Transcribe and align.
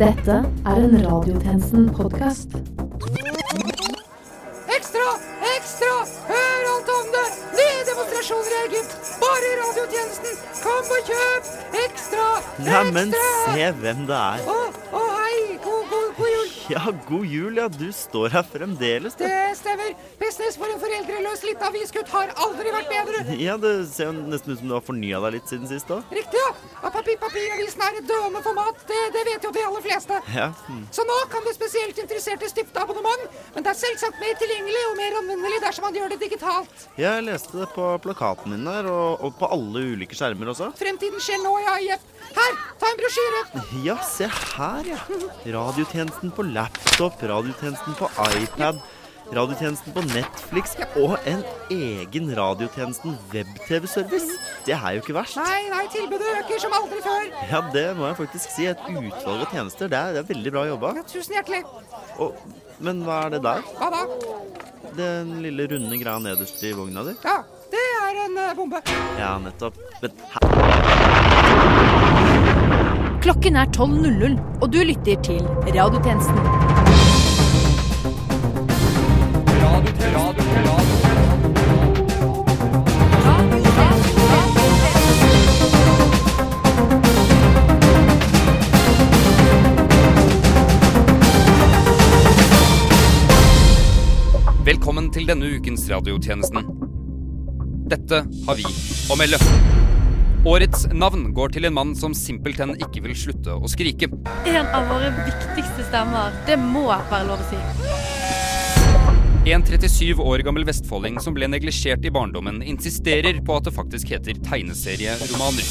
Dette 0.00 0.32
er 0.64 0.78
en 0.80 0.94
Radiotjenesten-podkast. 1.04 2.54
Ekstra! 4.76 5.08
Ekstra! 5.56 5.90
Hør 6.30 6.68
alt 6.70 6.92
om 6.94 7.10
det! 7.16 7.24
Nye 7.58 7.82
demonstrasjoner 7.90 8.54
i 8.54 8.62
Egypt! 8.62 8.94
Bare 9.20 9.50
radiotjenesten! 9.60 10.40
Kom 10.62 10.94
og 10.96 11.10
kjøp! 11.10 11.50
Ekstra! 11.82 12.24
Neimen, 12.64 13.12
Ekstra! 13.12 13.52
se 13.58 13.68
hvem 13.82 14.00
det 14.08 14.22
er. 14.22 14.48
Å, 14.48 14.58
å, 15.02 15.04
Ja, 16.74 16.82
god 17.08 17.26
jul, 17.26 17.56
ja. 17.58 17.66
Du 17.68 17.88
står 17.92 18.30
her 18.34 18.44
fremdeles, 18.46 19.16
du. 19.18 19.24
Det 19.26 19.56
stemmer. 19.58 19.94
Business 20.20 20.58
for 20.60 20.70
en 20.70 20.78
foreldreløs 20.78 21.42
liten 21.42 21.66
avisgutt 21.66 22.10
har 22.14 22.30
aldri 22.46 22.74
vært 22.74 22.90
bedre. 22.92 23.24
Ja, 23.40 23.56
det 23.58 23.72
ser 23.90 24.10
jo 24.10 24.26
nesten 24.30 24.52
ut 24.54 24.60
som 24.60 24.68
du 24.70 24.74
har 24.76 24.84
fornya 24.84 25.18
deg 25.24 25.38
litt 25.38 25.50
siden 25.50 25.66
sist 25.70 25.90
òg. 25.90 26.04
Riktig, 26.14 26.38
ja. 26.38 26.50
Og 26.84 26.92
papir, 26.94 27.16
papiravisen 27.20 27.82
er 27.86 27.98
et 27.98 28.06
døende 28.08 28.42
format. 28.44 28.84
Det, 28.88 29.00
det 29.16 29.24
vet 29.26 29.46
jo 29.46 29.52
de 29.56 29.64
aller 29.66 29.84
fleste. 29.84 30.20
Ja. 30.34 30.50
hm. 30.68 30.84
Så 30.94 31.04
nå 31.08 31.16
kan 31.32 31.46
det 31.48 31.56
spesielt 31.56 31.98
interesserte 32.04 32.50
stifte 32.52 32.84
abonnement, 32.84 33.26
men 33.56 33.66
det 33.66 33.72
er 33.72 33.80
selvsagt 33.80 34.20
mer 34.22 34.38
tilgjengelig 34.40 34.84
og 34.92 34.96
mer 35.00 35.18
anvendelig 35.22 35.60
dersom 35.64 35.88
man 35.88 35.98
gjør 35.98 36.14
det 36.14 36.20
digitalt. 36.22 36.86
Jeg 37.00 37.26
leste 37.26 37.58
det 37.62 37.70
på 37.74 37.88
plakaten 38.04 38.54
min 38.54 38.68
der, 38.68 38.88
og, 38.92 39.24
og 39.26 39.34
på 39.40 39.50
alle 39.50 39.84
ulike 39.94 40.16
skjermer 40.18 40.52
også. 40.54 40.70
Fremtiden 40.78 41.22
skjer 41.24 41.42
nå 41.42 41.56
ja. 41.64 41.76
Jepp. 41.80 42.08
Her, 42.36 42.56
ta 42.78 42.88
en 42.92 42.98
brosjyre. 43.00 43.40
Ja, 43.82 43.96
se 44.06 44.28
her, 44.30 44.90
ja. 44.92 45.00
Radiotjenesten 45.56 46.32
på 46.36 46.44
laptop, 46.60 47.22
radiotjenesten 47.22 47.94
på 47.98 48.08
iPad, 48.42 48.80
radiotjenesten 49.36 49.94
på 49.94 50.02
Netflix 50.10 50.74
og 50.98 51.16
en 51.30 51.42
egen 51.70 52.32
radiotjenesten 52.36 53.16
web-TV-service. 53.32 54.38
Det 54.66 54.74
er 54.76 54.96
jo 54.96 55.04
ikke 55.04 55.16
verst. 55.16 55.38
Nei, 55.40 55.60
nei, 55.72 55.84
tilbudet 55.94 56.32
øker 56.40 56.62
som 56.64 56.74
aldri 56.80 57.00
før. 57.04 57.28
Ja, 57.52 57.62
det 57.74 57.86
må 57.98 58.10
jeg 58.10 58.18
faktisk 58.20 58.52
si. 58.56 58.66
Et 58.70 58.88
utvalg 58.90 59.46
av 59.46 59.54
tjenester. 59.54 59.92
Det 59.92 60.00
er, 60.00 60.16
det 60.16 60.24
er 60.24 60.28
veldig 60.34 60.54
bra 60.56 60.66
jobba. 60.72 60.94
Ja, 60.98 61.06
tusen 61.14 61.38
hjertelig. 61.38 61.62
Og, 62.20 62.36
men 62.84 63.04
hva 63.06 63.22
er 63.26 63.36
det 63.36 63.44
der? 63.46 63.64
Hva 63.78 63.92
da? 63.94 64.04
Den 64.98 65.36
lille 65.44 65.68
runde 65.70 66.02
greia 66.02 66.18
nederst 66.20 66.60
i 66.66 66.74
vogna 66.76 67.06
di? 67.06 67.16
Ja, 67.24 67.38
det 67.72 67.86
er 68.02 68.24
en 68.26 68.42
eh, 68.44 68.56
bombe. 68.58 68.82
Ja, 69.20 69.36
nettopp. 69.40 69.78
Men 70.02 70.26
hæ? 70.34 70.59
Klokken 73.20 73.56
er 73.56 73.66
12.00, 73.76 74.38
og 74.62 74.72
du 74.72 74.78
lytter 74.78 75.22
til 75.22 75.40
Radiotjenesten. 75.76 76.40
Velkommen 94.64 95.12
til 95.12 95.28
denne 95.28 95.52
ukens 95.58 95.84
radiotjenesten. 95.92 96.72
Dette 97.92 98.24
har 98.48 98.56
vi 98.56 98.64
å 99.12 99.20
melde. 99.20 99.99
Årets 100.40 100.86
navn 100.96 101.34
går 101.36 101.52
til 101.52 101.66
en 101.68 101.74
mann 101.76 101.90
som 101.96 102.14
simpelthen 102.16 102.70
ikke 102.80 103.02
vil 103.04 103.12
slutte 103.18 103.52
å 103.52 103.68
skrike. 103.68 104.08
En 104.48 104.70
av 104.72 104.86
våre 104.88 105.10
viktigste 105.26 105.84
stemmer. 105.84 106.32
Det 106.48 106.56
må 106.56 106.86
være 106.88 107.26
lov 107.28 107.42
å 107.44 107.48
si. 107.50 107.58
En 109.52 109.64
37 109.66 110.16
år 110.24 110.40
gammel 110.46 110.64
vestfolding 110.68 111.18
som 111.20 111.36
ble 111.36 111.48
neglisjert 111.50 112.04
i 112.08 112.12
barndommen, 112.14 112.62
insisterer 112.64 113.42
på 113.44 113.58
at 113.58 113.68
det 113.68 113.74
faktisk 113.76 114.14
heter 114.14 114.40
tegneserieromaner. 114.48 115.68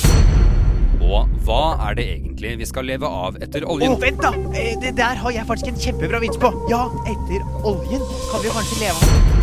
Og 0.99 1.33
hva 1.47 1.61
er 1.89 1.97
det 1.97 2.07
egentlig 2.19 2.53
vi 2.61 2.69
skal 2.69 2.85
leve 2.91 3.09
av 3.09 3.41
etter 3.41 3.65
oljen? 3.65 3.95
Oh, 3.95 4.01
vent 4.01 4.21
da! 4.21 4.35
Eh, 4.53 4.75
Det 4.77 4.93
der 5.01 5.17
har 5.23 5.33
jeg 5.33 5.49
faktisk 5.49 5.73
en 5.73 5.81
kjempebra 5.81 6.21
vits 6.21 6.37
på. 6.37 6.53
Ja, 6.69 6.85
etter 7.09 7.41
oljen 7.65 8.05
kan 8.29 8.45
vi 8.45 8.53
kanskje 8.53 8.83
leve 8.85 9.01
av 9.01 9.38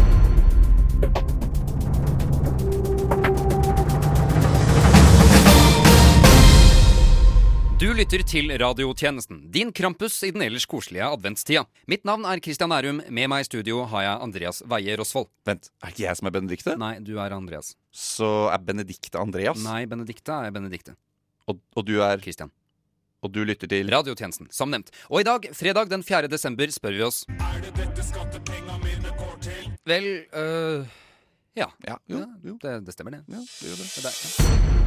lytter 7.96 8.20
til 8.28 8.50
radiotjenesten, 8.60 9.38
din 9.48 9.70
krampus 9.72 10.18
i 10.26 10.28
den 10.34 10.42
ellers 10.44 10.66
koselige 10.68 11.06
adventstida. 11.06 11.62
Mitt 11.88 12.02
navn 12.04 12.26
er 12.28 12.42
Christian 12.44 12.74
Ærum. 12.74 12.98
Med 13.08 13.30
meg 13.32 13.44
i 13.44 13.46
studio 13.46 13.86
har 13.88 14.02
jeg 14.04 14.24
Andreas 14.26 14.58
Weie 14.68 14.98
Rosvold. 15.00 15.30
Vent, 15.48 15.70
er 15.80 15.94
ikke 15.94 16.02
jeg 16.04 16.18
som 16.18 16.28
er 16.28 16.34
Benedikte? 16.34 16.74
Nei, 16.76 16.90
du 17.00 17.14
er 17.22 17.32
Andreas. 17.32 17.70
Så 17.88 18.28
er 18.52 18.60
Benedikte 18.66 19.16
Andreas? 19.22 19.62
Nei, 19.64 19.86
Benedikte 19.88 20.36
er 20.44 20.52
Benedikte. 20.52 20.92
Og, 21.48 21.62
og 21.72 21.86
du 21.88 21.94
er 22.04 22.20
Christian. 22.20 22.52
Og 23.24 23.32
du 23.32 23.40
lytter 23.48 23.70
til 23.70 23.88
Radiotjenesten, 23.88 24.50
som 24.52 24.74
nevnt. 24.74 24.92
Og 25.08 25.22
i 25.22 25.28
dag, 25.30 25.48
fredag 25.56 25.88
den 25.88 26.04
4. 26.04 26.28
desember, 26.28 26.68
spør 26.74 26.98
vi 26.98 27.06
oss 27.06 27.22
Er 27.32 27.62
det 27.64 27.72
dette 27.78 28.04
skattepenga 28.04 28.76
mine 28.84 29.14
går 29.22 29.38
til? 29.46 29.70
Vel 29.88 30.10
øh, 30.36 30.98
ja. 31.56 31.70
Ja, 31.88 31.96
jo, 32.12 32.20
Ja, 32.20 32.28
jo. 32.44 32.58
Det, 32.60 32.76
det 32.90 32.98
stemmer, 32.98 33.16
det. 33.16 33.24
Ja, 33.32 33.40
det 33.40 33.70
gjør 33.70 33.80
det. 33.80 33.88
Det 33.96 34.04
der, 34.04 34.20
ja. 34.20 34.85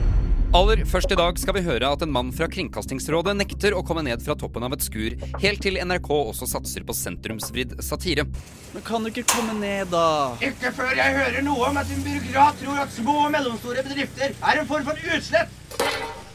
Aller 0.50 0.80
først 0.90 1.12
i 1.14 1.16
dag 1.20 1.38
skal 1.38 1.54
vi 1.60 1.62
høre 1.62 1.92
at 1.94 2.02
en 2.02 2.10
mann 2.10 2.32
fra 2.34 2.48
Kringkastingsrådet 2.50 3.36
nekter 3.38 3.76
å 3.78 3.84
komme 3.86 4.02
ned 4.08 4.24
fra 4.26 4.34
toppen 4.34 4.64
av 4.66 4.74
et 4.74 4.82
skur, 4.82 5.14
helt 5.44 5.62
til 5.62 5.78
NRK 5.78 6.08
også 6.10 6.48
satser 6.50 6.82
på 6.88 6.96
sentrumsvridd 6.98 7.76
satire. 7.86 8.26
Men 8.74 8.86
kan 8.88 9.06
du 9.06 9.12
ikke 9.12 9.28
komme 9.30 9.54
ned, 9.60 9.92
da? 9.94 10.34
Ikke 10.42 10.72
før 10.74 10.96
jeg 10.98 11.14
hører 11.20 11.46
noe 11.46 11.70
om 11.70 11.78
at 11.78 11.94
en 11.94 12.02
byråkrat 12.02 12.58
tror 12.64 12.82
at 12.82 12.96
små 12.96 13.16
og 13.28 13.30
mellomstore 13.36 13.86
bedrifter 13.92 14.34
er 14.34 14.64
en 14.64 14.72
form 14.72 14.90
for 14.90 15.06
utslett. 15.20 15.54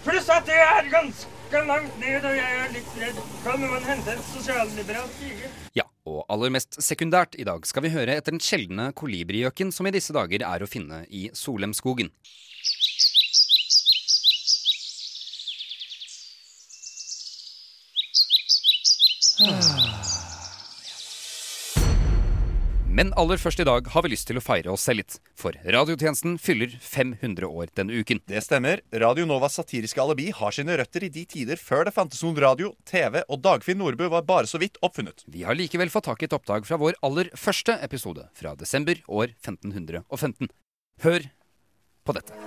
Pluss 0.07 0.31
at 0.31 0.47
det 0.47 0.63
er 0.63 0.93
ganske 0.95 1.67
langt 1.67 1.99
ned, 1.99 2.23
og 2.23 2.39
jeg 2.39 2.63
er 2.63 2.73
litt 2.77 2.97
redd. 3.03 3.21
Kan 3.43 3.67
man 3.67 3.91
hente 3.91 4.15
en 4.15 4.25
sosialliberal 4.31 5.11
stige? 5.19 5.51
Ja, 5.75 5.89
og 6.07 6.23
aller 6.31 6.55
mest 6.55 6.79
sekundært 6.87 7.35
i 7.35 7.51
dag 7.51 7.67
skal 7.67 7.89
vi 7.89 7.97
høre 7.99 8.15
etter 8.15 8.39
den 8.39 8.47
sjeldne 8.47 8.93
kolibrigjøken 8.95 9.75
som 9.75 9.91
i 9.91 9.97
disse 9.99 10.15
dager 10.15 10.47
er 10.47 10.63
å 10.63 10.71
finne 10.71 11.03
i 11.11 11.27
Solemskogen. 11.35 12.15
Men 22.95 23.11
aller 23.19 23.41
først 23.43 23.59
i 23.59 23.65
dag 23.67 23.89
har 23.91 24.05
vi 24.05 24.13
lyst 24.13 24.29
til 24.29 24.39
å 24.39 24.43
feire 24.45 24.71
oss 24.71 24.85
selv 24.87 25.01
litt. 25.03 25.17
For 25.35 25.57
radiotjenesten 25.67 26.37
fyller 26.39 26.77
500 26.79 27.49
år 27.49 27.73
denne 27.75 27.97
uken. 27.99 28.21
Det 28.31 28.39
stemmer. 28.47 28.85
Radio 29.03 29.27
Novas 29.27 29.57
satiriske 29.59 29.99
alibi 29.99 30.29
har 30.37 30.55
sine 30.55 30.77
røtter 30.79 31.09
i 31.09 31.11
de 31.11 31.25
tider 31.27 31.59
før 31.59 31.89
det 31.89 31.95
fantes 31.97 32.23
noen 32.23 32.39
radio, 32.45 32.71
TV 32.87 33.25
og 33.25 33.43
Dagfinn 33.43 33.83
Nordbø 33.83 34.13
var 34.15 34.29
bare 34.29 34.47
så 34.47 34.63
vidt 34.63 34.79
oppfunnet. 34.87 35.27
Vi 35.27 35.43
har 35.43 35.59
likevel 35.59 35.91
fått 35.91 36.07
tak 36.07 36.23
i 36.23 36.29
et 36.29 36.39
oppdrag 36.39 36.69
fra 36.69 36.79
vår 36.79 37.01
aller 37.03 37.33
første 37.35 37.81
episode 37.83 38.29
fra 38.39 38.55
desember 38.63 39.03
år 39.11 39.35
1515. 39.43 40.55
Hør 41.03 41.27
på 42.07 42.15
dette. 42.15 42.39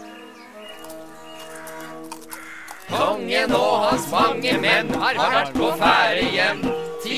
Kongen 2.88 3.52
og 3.52 3.72
hans 3.84 4.12
mange 4.16 4.60
menn 4.64 4.96
har 4.96 5.20
vært 5.20 5.56
på 5.60 5.76
ferde 5.76 6.28
hjem. 6.32 6.68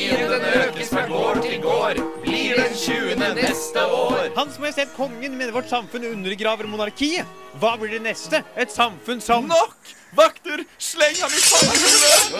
Tiden 0.09 0.31
den 0.31 0.45
økes 0.63 0.89
fra 0.89 1.03
gård 1.05 1.41
til 1.43 1.59
gård, 1.61 1.99
blir 2.23 2.57
den 2.57 2.73
tjuende 2.73 3.27
neste 3.37 3.83
år. 3.85 4.31
Hans 4.37 4.57
Majestet 4.61 4.89
Kongen 4.95 5.35
mener 5.37 5.53
vårt 5.53 5.69
samfunn 5.69 6.07
undergraver 6.09 6.65
monarkiet. 6.69 7.29
Hva 7.61 7.75
blir 7.77 7.93
det 7.93 8.01
neste? 8.07 8.41
Et 8.57 8.71
samfunn 8.73 9.21
som 9.21 9.45
Nok! 9.49 9.93
Vakter, 10.17 10.63
sleng 10.81 11.17
ham 11.21 11.29
i 11.29 11.41
fanget! 11.45 12.33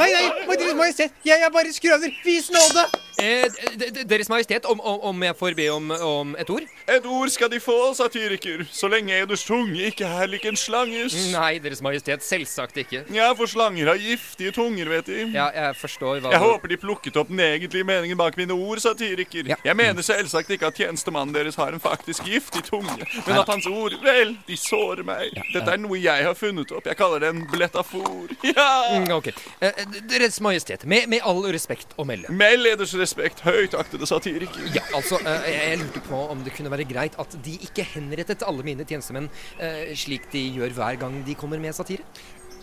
Nei, 0.00 0.08
nei, 0.16 0.74
Majestet, 0.80 1.14
jeg 1.26 1.46
er 1.46 1.54
bare 1.54 1.70
skrøner. 1.74 2.10
Vis 2.26 2.50
nåde! 2.50 2.88
Eh, 3.18 4.04
Deres 4.06 4.28
Majestet, 4.30 4.64
om, 4.70 4.80
om, 4.80 5.00
om 5.10 5.22
jeg 5.26 5.34
får 5.38 5.54
be 5.58 5.66
om, 5.74 5.90
om 5.90 6.34
et 6.38 6.50
ord? 6.54 6.66
Et 6.88 7.06
ord 7.10 7.30
skal 7.34 7.50
de 7.50 7.58
få, 7.60 7.74
satiriker, 7.98 8.62
så 8.72 8.88
lenge 8.90 9.16
eders 9.16 9.42
tunge 9.48 9.88
ikke 9.90 10.06
er 10.06 10.30
lik 10.30 10.44
en 10.48 10.56
slanges. 10.58 11.16
Nei, 11.32 11.58
Deres 11.62 11.82
Majestet, 11.84 12.22
selvsagt 12.24 12.78
ikke. 12.84 13.02
Ja, 13.14 13.32
for 13.38 13.50
slanger 13.50 13.90
har 13.92 13.98
giftige 14.00 14.52
tunger, 14.54 14.90
vet 14.92 15.10
de. 15.10 15.18
Ja, 15.34 15.48
jeg 15.54 15.74
forstår 15.80 16.22
hva 16.24 16.32
Jeg 16.36 16.42
håper 16.44 16.70
de 16.72 16.78
plukket 16.80 17.18
opp 17.20 17.32
den 17.32 17.42
egentlige 17.42 17.86
meningen 17.88 18.18
bak 18.20 18.38
mine 18.38 18.54
ord, 18.54 18.78
satiriker. 18.84 19.50
Ja. 19.50 19.58
Jeg 19.66 19.76
mener 19.78 20.06
selvsagt 20.06 20.54
ikke 20.54 20.70
at 20.70 20.78
tjenestemannen 20.78 21.34
deres 21.34 21.58
har 21.58 21.74
en 21.74 21.82
faktisk 21.82 22.24
giftig 22.28 22.62
tunge, 22.70 22.96
men 23.26 23.34
at 23.42 23.50
hans 23.50 23.66
ord, 23.68 23.98
vel, 24.04 24.36
de 24.46 24.56
sårer 24.58 25.02
meg. 25.06 25.34
Dette 25.52 25.74
er 25.74 25.82
noe 25.82 25.98
jeg 25.98 26.24
har 26.28 26.38
funnet 26.38 26.70
opp. 26.76 26.86
Jeg 26.88 26.98
kaller 27.00 27.26
det 27.26 27.34
en 27.34 27.44
blettafor. 27.50 28.30
Ja! 28.48 28.68
Mm, 28.94 29.10
ok. 29.18 29.26
Eh, 29.60 29.82
Deres 30.08 30.38
Majestet, 30.44 30.84
med, 30.88 31.08
med 31.10 31.20
all 31.26 31.42
respekt 31.52 31.92
å 32.00 32.04
melde. 32.08 32.30
Meld 32.32 32.66
eders 32.70 32.94
respekt, 32.94 33.07
høytaktede 33.44 34.08
satiriker. 34.08 34.68
Ja, 34.74 34.84
altså, 34.96 35.20
eh, 35.24 35.48
jeg 35.54 35.78
lurte 35.82 36.02
på 36.08 36.22
om 36.32 36.42
det 36.44 36.54
kunne 36.56 36.72
være 36.72 36.88
greit 36.88 37.18
at 37.18 37.36
de 37.44 37.56
ikke 37.68 37.86
henrettet 37.94 38.44
alle 38.46 38.66
mine 38.66 38.86
tjenestemenn 38.88 39.30
eh, 39.58 39.94
slik 39.98 40.30
de 40.32 40.44
gjør 40.58 40.76
hver 40.76 41.00
gang 41.00 41.22
de 41.26 41.36
kommer 41.38 41.60
med 41.62 41.76
satire? 41.76 42.04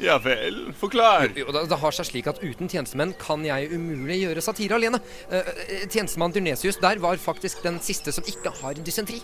Ja 0.01 0.17
vel, 0.19 0.73
forklar. 0.75 1.29
Jo, 1.37 1.47
det, 1.55 1.65
det 1.71 1.77
har 1.79 1.95
seg 1.95 2.07
slik 2.09 2.27
at 2.27 2.41
uten 2.43 2.69
tjenestemenn 2.71 3.13
kan 3.19 3.43
jeg 3.45 3.69
umulig 3.71 4.17
gjøre 4.23 4.43
satire 4.43 4.75
alene. 4.77 4.99
Eh, 5.29 5.51
eh, 5.65 5.85
tjenestemann 5.87 6.33
Dyrnesius 6.35 6.79
der 6.81 6.99
var 7.03 7.19
faktisk 7.21 7.63
den 7.63 7.79
siste 7.83 8.11
som 8.15 8.27
ikke 8.27 8.51
har 8.59 8.75
dysentri. 8.85 9.21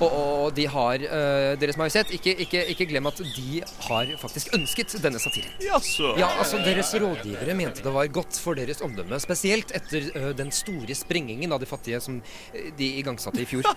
Og, 0.00 0.08
og 0.08 0.46
de 0.56 0.66
har, 0.70 1.04
eh, 1.06 1.52
Deres 1.60 1.78
Majestet, 1.78 2.10
ikke, 2.16 2.34
ikke, 2.46 2.64
ikke 2.74 2.88
glem 2.90 3.10
at 3.10 3.22
de 3.22 3.62
har 3.86 4.14
faktisk 4.20 4.54
ønsket 4.58 4.96
denne 5.04 5.22
satiren. 5.22 5.54
Jaså. 5.62 6.14
Ja, 6.20 6.32
altså 6.40 6.60
Deres 6.64 6.92
rådgivere 6.94 7.54
mente 7.58 7.84
det 7.86 7.94
var 7.94 8.10
godt 8.10 8.40
for 8.42 8.58
deres 8.58 8.82
omdømme, 8.84 9.20
spesielt 9.22 9.70
etter 9.76 10.34
den 10.36 10.50
store 10.54 10.94
sprengingen 10.98 11.52
av 11.54 11.62
de 11.62 11.68
fattige 11.68 12.00
som 12.02 12.18
de 12.52 12.88
igangsatte 13.00 13.42
i 13.42 13.48
fjor. 13.48 13.68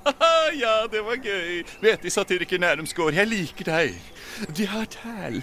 ja, 0.62 0.74
det 0.90 1.02
var 1.04 1.20
gøy. 1.20 1.62
Vet 1.82 2.02
De, 2.02 2.12
satiriker 2.12 2.60
Nærumsgård, 2.62 3.14
jeg 3.16 3.28
liker 3.28 3.70
deg. 3.70 3.98
De 4.56 4.66
har 4.70 4.86
tæl. 4.92 5.39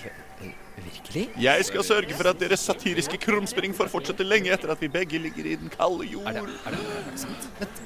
Virkelig? 0.77 1.29
Jeg 1.41 1.65
skal 1.65 1.83
sørge 1.83 2.13
for 2.13 2.29
at 2.29 2.39
deres 2.39 2.59
satiriske 2.59 3.17
krumspring 3.17 3.75
får 3.75 3.89
fortsette 3.91 4.23
lenge 4.23 4.53
etter 4.53 4.71
at 4.71 4.81
vi 4.81 4.87
begge 4.87 5.19
ligger 5.19 5.45
i 5.45 5.55
den 5.55 5.71
kalde 5.73 6.05
jord. 6.05 6.27
Er 6.29 6.41
det, 6.41 6.59
er 6.65 6.75
det 6.75 7.19
sant? 7.19 7.49
Vent. 7.59 7.81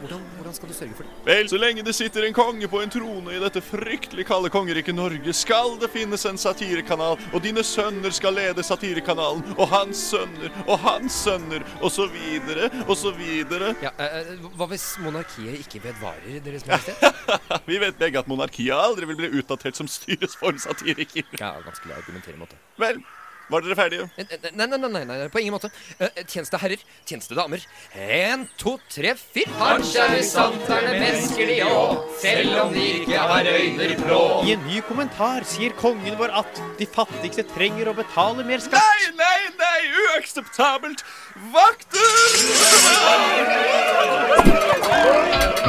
Hvordan, 0.00 0.20
hvordan 0.36 0.54
skal 0.56 0.68
du 0.70 0.74
sørge 0.74 0.94
for 0.96 1.04
det? 1.04 1.10
Vel, 1.26 1.48
så 1.52 1.58
lenge 1.60 1.84
det 1.84 1.94
sitter 1.94 2.24
en 2.24 2.36
konge 2.36 2.68
på 2.72 2.80
en 2.80 2.92
trone 2.92 3.34
i 3.36 3.40
dette 3.42 3.60
fryktelig 3.64 4.24
kalde 4.28 4.50
kongeriket 4.52 4.96
Norge, 4.96 5.34
skal 5.36 5.76
det 5.80 5.90
finnes 5.92 6.24
en 6.28 6.40
satirekanal, 6.40 7.18
og 7.34 7.44
dine 7.44 7.64
sønner 7.66 8.14
skal 8.14 8.36
lede 8.38 8.64
satirekanalen, 8.64 9.44
og 9.58 9.68
hans 9.74 10.00
sønner, 10.14 10.48
og 10.66 10.80
hans 10.86 11.20
sønner, 11.26 11.64
og 11.80 11.92
så 11.92 12.08
videre, 12.12 12.70
og 12.86 12.96
så 12.96 13.12
videre. 13.16 13.74
Ja, 13.84 13.92
eh, 14.00 14.34
Hva 14.56 14.70
hvis 14.72 14.86
monarkiet 15.04 15.60
ikke 15.66 15.84
vedvarer, 15.84 16.40
Deres 16.44 16.66
Majestet? 16.66 16.96
Vi 17.70 17.78
vet 17.82 17.98
begge 18.00 18.22
at 18.22 18.28
monarkiet 18.30 18.74
aldri 18.74 19.08
vil 19.10 19.20
bli 19.20 19.32
utdatert 19.40 19.76
som 19.76 19.88
styresform 19.90 20.58
satiriker. 20.62 21.28
Ja, 21.40 21.56
vanskelig 21.66 21.94
å 21.94 22.00
argumentere 22.00 22.40
mot 22.40 22.50
det. 22.50 22.58
Vel, 22.80 23.02
var 23.50 23.64
dere 23.64 23.76
ferdige? 23.78 24.08
Nei, 24.16 24.66
nei, 24.66 24.78
nei, 24.78 24.88
nei, 24.88 25.04
nei, 25.10 25.28
på 25.32 25.40
ingen 25.42 25.54
måte. 25.56 25.70
Eh, 25.98 26.22
Tjenesteherrer, 26.24 26.82
tjenestedamer. 27.08 27.64
En, 27.94 28.46
to, 28.60 28.76
tre, 28.92 29.14
fire. 29.18 29.50
Kanskje 29.58 30.06
er 30.06 31.00
mesker 31.00 31.50
de 31.50 31.58
òg, 31.66 32.04
selv 32.22 32.58
om 32.64 32.74
de 32.74 32.86
ikke 33.00 33.18
har 33.32 33.50
øyne 33.50 33.90
blå. 34.04 34.22
I 34.46 34.54
en 34.56 34.66
ny 34.68 34.80
kommentar 34.88 35.46
sier 35.48 35.74
kongen 35.80 36.18
vår 36.20 36.34
at 36.42 36.62
de 36.78 36.86
fattigste 36.90 37.44
trenger 37.54 37.90
å 37.90 37.96
betale 37.98 38.46
mer 38.46 38.62
skatt. 38.62 38.80
Nei, 38.80 39.10
nei, 39.18 39.40
nei, 39.60 39.80
uakseptabelt! 40.06 41.04
Og 45.50 45.59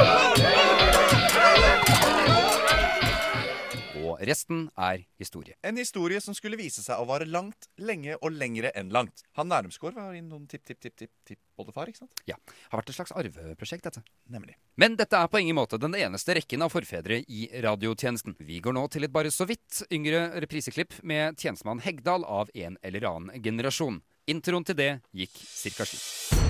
resten 4.28 4.66
er 4.78 5.02
historie. 5.20 5.56
En 5.66 5.78
historie 5.80 6.20
som 6.22 6.36
skulle 6.36 6.58
vise 6.60 6.84
seg 6.84 7.00
å 7.00 7.06
vare 7.08 7.26
langt, 7.28 7.68
lenge 7.80 8.16
og 8.20 8.34
lengre 8.34 8.72
enn 8.78 8.92
langt. 8.94 9.24
Han 9.38 9.50
Nærumsgård 9.50 9.96
var 9.98 10.14
innom 10.16 10.44
tipp-tipp-tipp-tipp-oldefar, 10.50 11.90
ikke 11.90 12.04
sant? 12.04 12.22
Ja. 12.28 12.38
Har 12.70 12.82
vært 12.82 12.92
et 12.92 12.98
slags 12.98 13.14
arveprosjekt, 13.18 13.88
dette. 13.88 14.04
Nemlig. 14.32 14.56
Men 14.80 14.96
dette 15.00 15.18
er 15.18 15.28
på 15.32 15.42
ingen 15.42 15.58
måte 15.58 15.80
den 15.80 15.96
eneste 15.98 16.36
rekken 16.38 16.64
av 16.64 16.72
forfedre 16.74 17.22
i 17.26 17.48
radiotjenesten. 17.64 18.38
Vi 18.40 18.62
går 18.64 18.78
nå 18.78 18.86
til 18.92 19.08
et 19.08 19.14
bare 19.14 19.32
så 19.34 19.48
vidt 19.48 19.82
yngre 19.92 20.28
repriseklipp 20.44 21.00
med 21.02 21.38
tjenestemann 21.40 21.82
Hegdal 21.84 22.24
av 22.24 22.52
en 22.54 22.78
eller 22.82 23.08
annen 23.10 23.42
generasjon. 23.42 24.00
Introen 24.30 24.64
til 24.66 24.78
det 24.78 24.90
gikk 25.18 25.34
cirka 25.34 25.86
slik. 25.88 26.40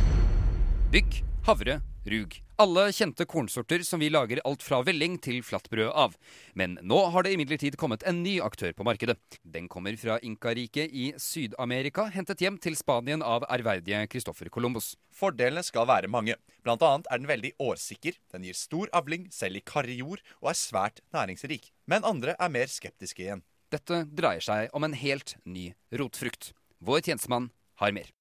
Bygg, 0.92 1.22
havre, 1.47 1.81
rug. 2.06 2.35
Alle 2.62 2.85
kjente 2.94 3.25
kornsorter 3.27 3.83
som 3.87 4.00
vi 4.00 4.11
lager 4.12 4.41
alt 4.47 4.62
fra 4.62 4.79
velling 4.87 5.17
til 5.23 5.41
flatbrød 5.43 5.91
av. 5.99 6.15
Men 6.55 6.77
nå 6.87 6.99
har 7.11 7.27
det 7.27 7.33
imidlertid 7.35 7.77
kommet 7.81 8.05
en 8.06 8.21
ny 8.23 8.37
aktør 8.44 8.75
på 8.77 8.87
markedet. 8.87 9.17
Den 9.43 9.67
kommer 9.73 9.97
fra 9.99 10.19
Inkariket 10.23 10.94
i 10.94 11.09
Syd-Amerika, 11.19 12.06
hentet 12.15 12.44
hjem 12.44 12.61
til 12.62 12.77
Spanien 12.79 13.25
av 13.27 13.47
ærverdige 13.50 14.05
Christoffer 14.12 14.50
Columbus. 14.55 14.93
Fordelene 15.11 15.65
skal 15.67 15.89
være 15.91 16.11
mange. 16.12 16.39
Blant 16.62 16.85
annet 16.87 17.11
er 17.11 17.23
den 17.23 17.31
veldig 17.31 17.55
årsikker, 17.62 18.19
den 18.35 18.47
gir 18.47 18.59
stor 18.59 18.93
avling 18.94 19.27
selv 19.35 19.59
i 19.59 19.65
karrig 19.67 19.99
jord, 20.05 20.23
og 20.43 20.53
er 20.53 20.61
svært 20.61 21.03
næringsrik. 21.17 21.73
Men 21.91 22.06
andre 22.06 22.37
er 22.39 22.55
mer 22.55 22.71
skeptiske 22.71 23.27
igjen. 23.27 23.43
Dette 23.73 24.05
dreier 24.12 24.44
seg 24.44 24.71
om 24.77 24.85
en 24.87 24.94
helt 24.94 25.39
ny 25.49 25.73
rotfrukt. 25.99 26.53
Vår 26.83 27.03
tjenestemann 27.09 27.50
har 27.83 27.94
mer. 27.97 28.12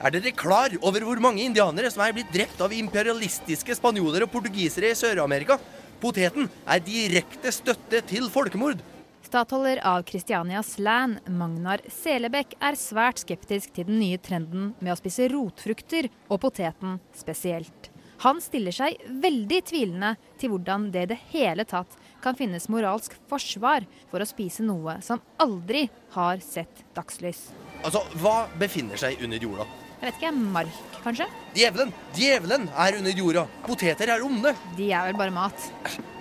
Er 0.00 0.14
dere 0.14 0.30
klar 0.32 0.72
over 0.80 1.04
hvor 1.04 1.20
mange 1.20 1.42
indianere 1.44 1.90
som 1.92 2.00
er 2.00 2.14
blitt 2.16 2.30
drept 2.32 2.60
av 2.64 2.72
imperialistiske 2.72 3.74
spanjoler 3.76 4.24
og 4.24 4.30
portugisere 4.32 4.94
i 4.94 4.96
Sør-Amerika? 4.96 5.58
Poteten 6.00 6.46
er 6.64 6.80
direkte 6.80 7.52
støtte 7.52 8.00
til 8.08 8.30
folkemord. 8.32 8.80
Statholder 9.28 9.82
av 9.84 10.06
Kristianias 10.08 10.78
Land, 10.80 11.18
Magnar 11.28 11.84
Selebekk, 11.92 12.56
er 12.64 12.78
svært 12.80 13.20
skeptisk 13.26 13.74
til 13.76 13.90
den 13.90 14.00
nye 14.00 14.16
trenden 14.16 14.70
med 14.80 14.94
å 14.94 14.96
spise 14.96 15.28
rotfrukter, 15.34 16.08
og 16.32 16.40
poteten 16.46 16.96
spesielt. 17.12 17.92
Han 18.24 18.40
stiller 18.40 18.72
seg 18.72 18.96
veldig 19.20 19.60
tvilende 19.68 20.14
til 20.40 20.54
hvordan 20.54 20.88
det 20.96 21.04
i 21.04 21.10
det 21.12 21.20
hele 21.34 21.68
tatt 21.68 21.92
kan 22.24 22.40
finnes 22.40 22.70
moralsk 22.72 23.14
forsvar 23.28 23.84
for 24.08 24.24
å 24.24 24.28
spise 24.28 24.64
noe 24.64 24.96
som 25.04 25.20
aldri 25.40 25.86
har 26.16 26.40
sett 26.44 26.82
dagslys. 26.96 27.50
Altså, 27.84 28.00
hva 28.24 28.46
befinner 28.60 29.00
seg 29.00 29.20
under 29.24 29.40
jorda? 29.40 29.68
Jeg 30.00 30.14
vet 30.14 30.16
ikke, 30.22 30.30
mark, 30.32 30.76
kanskje? 31.04 31.26
Djevelen! 31.52 31.90
Djevelen 32.16 32.62
er 32.72 32.94
under 32.96 33.18
jorda. 33.18 33.42
Poteter 33.66 34.08
er 34.14 34.22
onde. 34.24 34.54
De 34.78 34.86
er 34.96 35.10
vel 35.10 35.18
bare 35.18 35.34
mat. 35.34 35.66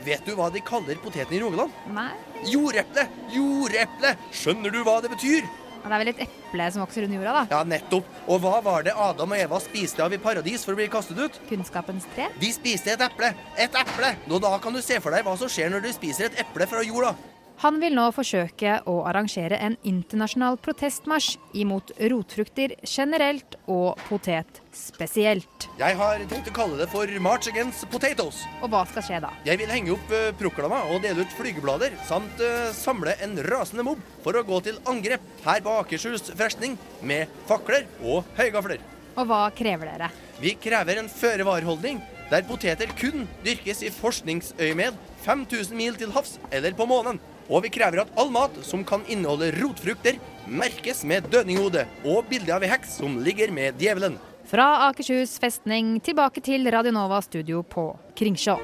Vet 0.03 0.25
du 0.27 0.33
hva 0.35 0.49
de 0.51 0.59
kaller 0.67 0.99
poteten 0.99 1.37
i 1.37 1.39
Rogaland? 1.39 1.71
Nei. 1.95 2.09
Jordeple! 2.51 3.05
Jordeple! 3.31 4.11
Skjønner 4.35 4.75
du 4.75 4.81
hva 4.83 4.97
det 5.05 5.13
betyr? 5.15 5.47
Det 5.79 5.87
er 5.87 5.95
vel 6.03 6.11
et 6.11 6.21
eple 6.25 6.67
som 6.75 6.83
vokser 6.83 7.07
under 7.07 7.21
jorda, 7.21 7.37
da. 7.37 7.55
Ja, 7.55 7.63
nettopp. 7.71 8.11
Og 8.27 8.43
hva 8.43 8.57
var 8.67 8.83
det 8.83 8.97
Adam 8.99 9.31
og 9.31 9.39
Eva 9.39 9.61
spiste 9.63 10.03
av 10.03 10.11
i 10.11 10.19
paradis 10.19 10.67
for 10.67 10.75
å 10.75 10.81
bli 10.81 10.89
kastet 10.91 11.23
ut? 11.23 11.39
Kunnskapens 11.47 12.07
tre? 12.17 12.27
De 12.41 12.51
spiste 12.51 12.91
et 12.97 13.07
eple. 13.07 13.31
Et 13.55 13.79
eple! 13.85 14.11
Nå 14.27 14.43
da 14.43 14.57
kan 14.59 14.75
du 14.75 14.83
se 14.83 14.99
for 14.99 15.15
deg 15.15 15.23
hva 15.23 15.39
som 15.39 15.47
skjer 15.47 15.71
når 15.71 15.87
du 15.87 15.93
spiser 15.95 16.27
et 16.27 16.43
eple 16.43 16.67
fra 16.67 16.83
jorda. 16.83 17.15
Han 17.59 17.75
vil 17.81 17.91
nå 17.91 18.05
forsøke 18.15 18.77
å 18.87 18.93
arrangere 19.09 19.57
en 19.59 19.73
internasjonal 19.83 20.55
protestmarsj 20.63 21.33
imot 21.59 21.89
rotfrukter 22.07 22.71
generelt 22.87 23.57
og 23.67 23.99
potet 24.05 24.61
spesielt. 24.71 25.65
Jeg 25.81 25.97
har 25.99 26.21
tenkt 26.31 26.47
å 26.47 26.53
kalle 26.55 26.77
det 26.79 26.87
for 26.93 27.11
March 27.19 27.49
Against 27.51 27.83
Potatoes. 27.91 28.45
Og 28.63 28.71
hva 28.71 28.85
skal 28.87 29.03
skje 29.03 29.19
da? 29.25 29.33
Jeg 29.43 29.59
vil 29.59 29.73
henge 29.73 29.91
opp 29.91 30.13
uh, 30.15 30.29
proklama 30.39 30.85
og 30.87 31.03
dele 31.03 31.25
ut 31.27 31.35
flygeblader, 31.35 31.97
samt 32.07 32.39
uh, 32.39 32.69
samle 32.77 33.17
en 33.25 33.35
rasende 33.49 33.83
mobb 33.89 34.05
for 34.23 34.39
å 34.39 34.45
gå 34.47 34.61
til 34.69 34.79
angrep 34.87 35.25
her 35.43 35.59
på 35.65 35.73
Akershus 35.81 36.31
festning 36.39 36.77
med 37.03 37.27
fakler 37.49 37.89
og 37.99 38.29
høygafler. 38.39 38.79
Og 39.19 39.27
hva 39.27 39.41
krever 39.51 39.91
dere? 39.91 40.09
Vi 40.39 40.55
krever 40.63 41.03
en 41.03 41.11
føre-var-holdning 41.11 41.99
der 42.29 42.47
poteter 42.47 42.87
kun 42.95 43.27
dyrkes 43.43 43.83
i 43.83 43.91
forskningsøyemed 43.91 44.95
5000 45.25 45.75
mil 45.75 45.99
til 45.99 46.15
havs 46.15 46.37
eller 46.55 46.77
på 46.77 46.87
månen. 46.87 47.19
Og 47.49 47.63
vi 47.65 47.71
krever 47.73 48.03
at 48.03 48.11
all 48.19 48.29
mat 48.33 48.55
som 48.65 48.85
kan 48.85 49.01
inneholde 49.09 49.51
rotfrukter, 49.57 50.19
merkes 50.45 51.03
med 51.03 51.29
dødninghode 51.33 51.85
og 52.05 52.29
bilde 52.29 52.53
av 52.53 52.65
ei 52.65 52.71
heks 52.71 52.99
som 53.01 53.17
ligger 53.25 53.53
med 53.53 53.81
djevelen. 53.81 54.19
Fra 54.49 54.87
Akershus 54.87 55.35
festning 55.41 55.97
tilbake 56.01 56.41
til 56.45 56.65
Radionova 56.73 57.21
studio 57.21 57.61
på 57.65 57.91
Kringsjå. 58.17 58.57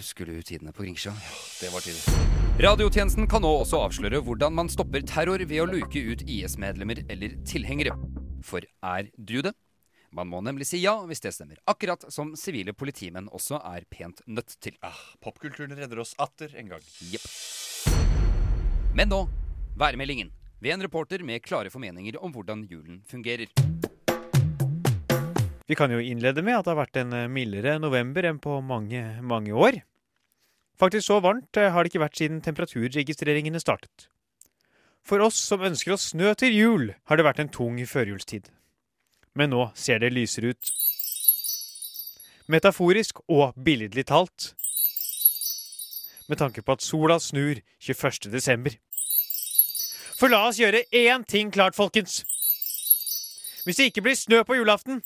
Husker 0.00 0.26
du 0.26 0.42
tidene 0.42 0.72
på 0.72 0.84
Kringsjå? 0.84 1.10
Ja, 1.12 1.32
Det 1.60 1.72
var 1.72 1.82
tider. 1.84 2.28
Radiotjenesten 2.60 3.26
kan 3.28 3.42
nå 3.44 3.50
også 3.62 3.82
avsløre 3.86 4.20
hvordan 4.24 4.54
man 4.56 4.70
stopper 4.72 5.04
terror 5.06 5.42
ved 5.44 5.62
å 5.62 5.66
luke 5.68 6.00
ut 6.00 6.22
IS-medlemmer 6.24 7.02
eller 7.12 7.34
tilhengere. 7.48 7.92
For 8.44 8.64
er 8.82 9.10
du 9.16 9.40
det? 9.44 9.52
Man 10.10 10.26
må 10.26 10.40
nemlig 10.42 10.66
si 10.66 10.80
ja 10.82 10.96
hvis 11.06 11.22
det 11.22 11.30
stemmer, 11.36 11.60
akkurat 11.70 12.02
som 12.10 12.32
sivile 12.38 12.74
politimenn 12.74 13.28
også 13.30 13.60
er 13.62 13.84
pent 13.86 14.24
nødt 14.26 14.56
til. 14.58 14.74
Ah, 14.82 14.98
Popkulturen 15.22 15.76
redder 15.78 16.02
oss 16.02 16.16
atter 16.18 16.56
en 16.58 16.72
gang. 16.72 16.82
Jepp. 17.12 17.28
Men 18.98 19.12
nå 19.12 19.20
værmeldingen 19.78 20.32
ved 20.60 20.74
en 20.74 20.82
reporter 20.82 21.22
med 21.22 21.44
klare 21.46 21.70
formeninger 21.70 22.18
om 22.18 22.34
hvordan 22.34 22.66
julen 22.66 23.04
fungerer. 23.06 23.46
Vi 25.70 25.78
kan 25.78 25.94
jo 25.94 26.02
innlede 26.02 26.42
med 26.42 26.58
at 26.58 26.66
det 26.66 26.74
har 26.74 26.82
vært 26.82 26.98
en 27.04 27.14
mildere 27.30 27.78
november 27.78 28.26
enn 28.26 28.42
på 28.42 28.58
mange, 28.66 29.04
mange 29.22 29.54
år. 29.54 29.78
Faktisk 30.80 31.06
så 31.06 31.20
varmt 31.22 31.54
eh, 31.60 31.70
har 31.70 31.84
det 31.84 31.92
ikke 31.92 32.02
vært 32.02 32.18
siden 32.18 32.40
temperaturregistreringene 32.42 33.62
startet. 33.62 34.08
For 35.06 35.22
oss 35.22 35.38
som 35.38 35.62
ønsker 35.62 35.94
oss 35.94 36.10
snø 36.10 36.34
til 36.34 36.56
jul, 36.56 36.90
har 37.06 37.20
det 37.20 37.26
vært 37.28 37.44
en 37.44 37.52
tung 37.52 37.78
førjulstid. 37.86 38.50
Men 39.40 39.54
nå 39.54 39.70
ser 39.72 40.02
det 40.02 40.12
lysere 40.12 40.52
ut. 40.52 40.72
Metaforisk 42.50 43.22
og 43.30 43.56
billedlig 43.56 44.04
talt. 44.10 44.52
Med 46.28 46.38
tanke 46.42 46.62
på 46.62 46.76
at 46.76 46.84
sola 46.84 47.16
snur 47.18 47.62
21. 47.80 48.28
desember. 48.28 48.76
For 50.20 50.28
la 50.28 50.44
oss 50.50 50.60
gjøre 50.60 50.84
én 50.92 51.24
ting 51.24 51.48
klart, 51.48 51.78
folkens. 51.78 52.20
Hvis 53.64 53.80
det 53.80 53.90
ikke 53.90 54.04
blir 54.04 54.18
snø 54.18 54.42
på 54.44 54.60
julaften, 54.60 55.00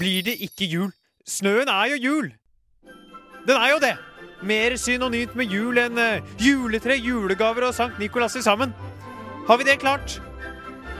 blir 0.00 0.26
det 0.26 0.40
ikke 0.42 0.66
jul 0.66 0.90
snøen 1.30 1.68
er 1.68 1.94
jo 1.94 1.96
jul. 1.96 2.32
Den 3.46 3.56
er 3.56 3.70
jo 3.70 3.78
det. 3.82 3.94
Mer 4.42 4.76
synonymt 4.80 5.36
med 5.36 5.52
jul 5.52 5.78
enn 5.78 5.98
eh, 6.00 6.24
juletre, 6.40 6.96
julegaver 6.96 7.68
og 7.68 7.74
Sankt 7.76 8.00
Nikolas 8.00 8.36
til 8.36 8.44
sammen. 8.44 8.72
Har 9.48 9.60
vi 9.60 9.68
det 9.68 9.80
klart? 9.82 10.18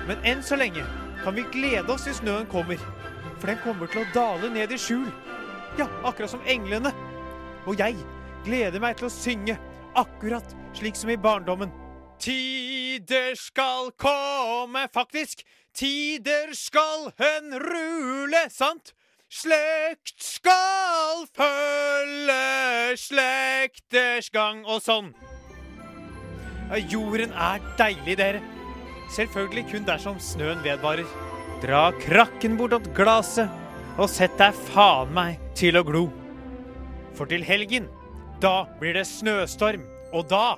Men 0.08 0.20
enn 0.24 0.42
så 0.44 0.58
lenge 0.60 0.84
kan 1.24 1.36
vi 1.36 1.44
glede 1.52 1.92
oss 1.92 2.06
til 2.08 2.16
snøen 2.16 2.48
kommer. 2.50 2.80
For 3.40 3.50
den 3.50 3.60
kommer 3.64 3.90
til 3.90 4.02
å 4.02 4.10
dale 4.14 4.50
ned 4.52 4.72
i 4.72 4.78
skjul. 4.80 5.08
Ja, 5.78 5.86
akkurat 6.04 6.32
som 6.32 6.44
englene. 6.48 6.92
Og 7.68 7.78
jeg 7.80 7.96
gleder 8.44 8.80
meg 8.82 8.98
til 8.98 9.08
å 9.08 9.12
synge 9.12 9.58
akkurat 9.98 10.56
slik 10.76 10.96
som 10.96 11.12
i 11.12 11.18
barndommen. 11.20 11.72
Tider 12.20 13.34
skal 13.38 13.92
komme, 13.96 14.86
faktisk. 14.92 15.44
Tider 15.76 16.52
skal 16.56 17.10
hen 17.20 17.54
rule, 17.62 18.44
sant? 18.52 18.94
Slekt 19.30 20.16
skal 20.18 21.24
følge 21.38 22.96
slekters 22.98 24.30
gang, 24.34 24.64
og 24.66 24.82
sånn. 24.82 25.12
Jorden 26.90 27.32
er 27.34 27.62
deilig, 27.78 28.18
dere. 28.18 28.59
Selvfølgelig 29.10 29.66
kun 29.72 29.86
dersom 29.88 30.18
snøen 30.22 30.62
vedvarer. 30.64 31.08
Dra 31.60 31.90
krakken 32.00 32.56
bortåt 32.56 32.86
glaset, 32.96 33.50
og 33.98 34.08
sett 34.08 34.36
deg 34.40 34.56
faen 34.70 35.10
meg 35.12 35.40
til 35.58 35.76
å 35.76 35.84
glo. 35.84 36.06
For 37.18 37.28
til 37.28 37.42
helgen, 37.44 37.88
da 38.40 38.64
blir 38.80 38.94
det 38.96 39.08
snøstorm, 39.10 39.82
og 40.14 40.30
da, 40.30 40.56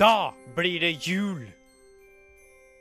da 0.00 0.32
blir 0.56 0.80
det 0.82 0.96
jul. 1.06 1.44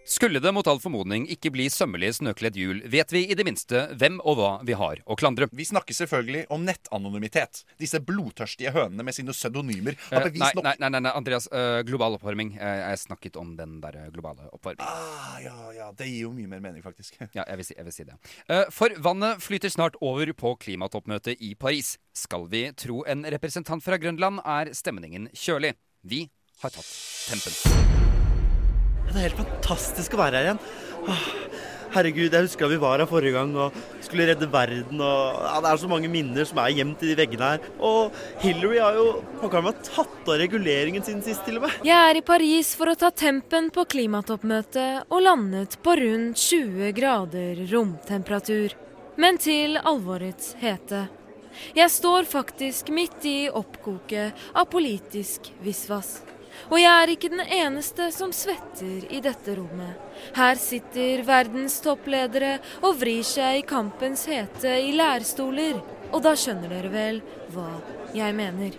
Skulle 0.05 0.39
det 0.39 0.51
mot 0.51 0.67
all 0.67 0.79
formodning 0.81 1.27
ikke 1.29 1.51
bli 1.53 1.67
sømmelig 1.69 2.15
snøkledd 2.17 2.55
jul, 2.57 2.79
vet 2.89 3.11
vi 3.13 3.21
i 3.29 3.35
det 3.37 3.45
minste 3.45 3.83
hvem 4.01 4.17
og 4.27 4.39
hva 4.39 4.49
vi 4.65 4.73
har 4.77 4.99
å 5.05 5.15
klandre. 5.19 5.45
Vi 5.53 5.65
snakker 5.67 5.93
selvfølgelig 5.95 6.47
om 6.51 6.65
nettanonymitet. 6.65 7.61
Disse 7.79 8.01
blodtørstige 8.03 8.73
hønene 8.75 9.05
med 9.05 9.15
sine 9.15 9.35
pseudonymer 9.35 9.95
har 10.09 10.17
Eh, 10.21 10.25
nei, 10.25 10.31
bevist 10.31 10.57
nok 10.57 10.65
nei, 10.65 10.73
nei, 10.81 10.89
nei, 10.95 11.01
nei, 11.05 11.11
Andreas. 11.15 11.47
Øh, 11.53 11.83
global 11.87 12.17
oppvarming. 12.17 12.55
Eh, 12.57 12.79
jeg 12.89 13.01
snakket 13.05 13.37
om 13.37 13.53
den 13.55 13.77
der 13.83 14.09
globale 14.11 14.49
oppvarming. 14.51 14.81
Ah, 14.83 15.37
ja, 15.43 15.55
ja, 15.77 15.91
det 15.95 16.09
gir 16.09 16.25
jo 16.25 16.33
mye 16.33 16.49
mer 16.49 16.59
mening, 16.59 16.81
faktisk. 16.83 17.17
Ja, 17.37 17.45
jeg 17.47 17.61
vil 17.61 17.65
si, 17.69 17.75
jeg 17.77 17.85
vil 17.87 17.95
si 17.95 18.03
det. 18.03 18.17
For 18.73 18.91
vannet 18.99 19.39
flyter 19.41 19.71
snart 19.71 19.95
over 20.01 20.33
på 20.33 20.55
klimatoppmøtet 20.59 21.39
i 21.39 21.53
Paris. 21.55 21.95
Skal 22.17 22.49
vi 22.51 22.65
tro 22.73 23.05
en 23.07 23.23
representant 23.23 23.83
fra 23.85 24.01
Grønland, 24.01 24.41
er 24.43 24.73
stemningen 24.75 25.29
kjølig. 25.31 25.75
Vi 26.03 26.25
har 26.65 26.73
tatt 26.73 26.89
tempen. 27.29 28.20
Det 29.11 29.19
er 29.19 29.25
helt 29.27 29.41
fantastisk 29.41 30.13
å 30.15 30.19
være 30.21 30.39
her 30.39 30.45
igjen. 30.47 30.59
Herregud, 31.91 32.31
jeg 32.31 32.45
husker 32.45 32.69
vi 32.71 32.77
var 32.79 33.01
her 33.01 33.09
forrige 33.09 33.35
gang 33.35 33.49
og 33.59 33.75
skulle 34.05 34.29
redde 34.29 34.47
verden. 34.47 35.01
og 35.03 35.41
ja, 35.43 35.57
Det 35.59 35.71
er 35.73 35.81
så 35.81 35.89
mange 35.91 36.07
minner 36.07 36.47
som 36.47 36.61
er 36.63 36.71
gjemt 36.77 37.03
i 37.03 37.09
de 37.09 37.17
veggene 37.19 37.49
her. 37.49 37.65
Og 37.83 38.15
Hillary 38.39 38.79
har 38.79 38.95
jo 38.95 39.09
pokker 39.41 39.65
meg 39.65 39.81
tatt 39.83 40.31
av 40.31 40.39
reguleringen 40.39 41.03
sin 41.03 41.19
sist, 41.25 41.43
til 41.43 41.59
og 41.59 41.67
med. 41.67 41.75
Jeg 41.83 41.97
er 41.99 42.21
i 42.21 42.23
Paris 42.23 42.71
for 42.79 42.93
å 42.93 42.95
ta 42.95 43.11
tempen 43.11 43.67
på 43.75 43.83
klimatoppmøtet 43.91 45.11
og 45.11 45.25
landet 45.27 45.75
på 45.83 45.97
rundt 45.99 46.39
20 46.39 46.95
grader 46.95 47.65
romtemperatur. 47.73 48.79
Men 49.19 49.41
til 49.43 49.75
alvorets 49.75 50.55
hete. 50.63 51.09
Jeg 51.75 51.91
står 51.91 52.23
faktisk 52.31 52.95
midt 52.95 53.27
i 53.27 53.39
oppkoket 53.51 54.31
av 54.55 54.71
politisk 54.71 55.51
visvas. 55.59 56.21
Og 56.69 56.77
jeg 56.79 56.91
er 56.91 57.13
ikke 57.13 57.31
den 57.33 57.43
eneste 57.45 58.09
som 58.15 58.33
svetter 58.35 59.07
i 59.09 59.21
dette 59.23 59.55
rommet. 59.57 59.97
Her 60.37 60.59
sitter 60.59 61.23
verdens 61.27 61.79
toppledere 61.83 62.57
og 62.81 62.99
vrir 63.01 63.23
seg 63.27 63.61
i 63.61 63.67
kampens 63.67 64.27
hete 64.29 64.77
i 64.83 64.93
lærstoler. 64.97 65.81
Og 66.11 66.23
da 66.23 66.35
skjønner 66.35 66.71
dere 66.71 66.91
vel 66.93 67.21
hva 67.55 67.69
jeg 68.15 68.35
mener. 68.35 68.75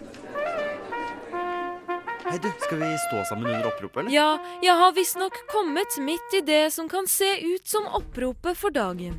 Hei, 2.23 2.39
du, 2.41 2.49
Skal 2.65 2.79
vi 2.81 2.93
stå 3.09 3.25
sammen 3.29 3.51
under 3.51 3.67
oppropet, 3.69 4.05
eller? 4.05 4.15
Ja, 4.15 4.29
jeg 4.65 4.77
har 4.79 4.95
visstnok 4.97 5.37
kommet 5.53 5.99
midt 6.01 6.39
i 6.39 6.41
det 6.47 6.65
som 6.73 6.89
kan 6.89 7.09
se 7.11 7.29
ut 7.43 7.69
som 7.69 7.89
oppropet 7.99 8.57
for 8.57 8.73
dagen. 8.73 9.19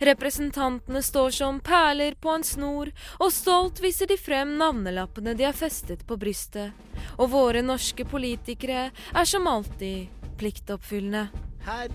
Representantene 0.00 1.02
står 1.02 1.30
som 1.30 1.60
perler 1.60 2.14
på 2.20 2.32
en 2.34 2.44
snor, 2.44 2.92
og 3.18 3.32
stolt 3.32 3.82
viser 3.84 4.10
de 4.10 4.18
frem 4.20 4.56
navnelappene 4.60 5.34
de 5.38 5.46
har 5.48 5.56
festet 5.56 6.06
på 6.06 6.18
brystet. 6.20 6.72
Og 7.18 7.30
våre 7.32 7.62
norske 7.62 8.04
politikere 8.08 8.90
er 8.92 9.28
som 9.28 9.46
alltid 9.46 10.08
pliktoppfyllende. 10.38 11.28
Her, 11.66 11.88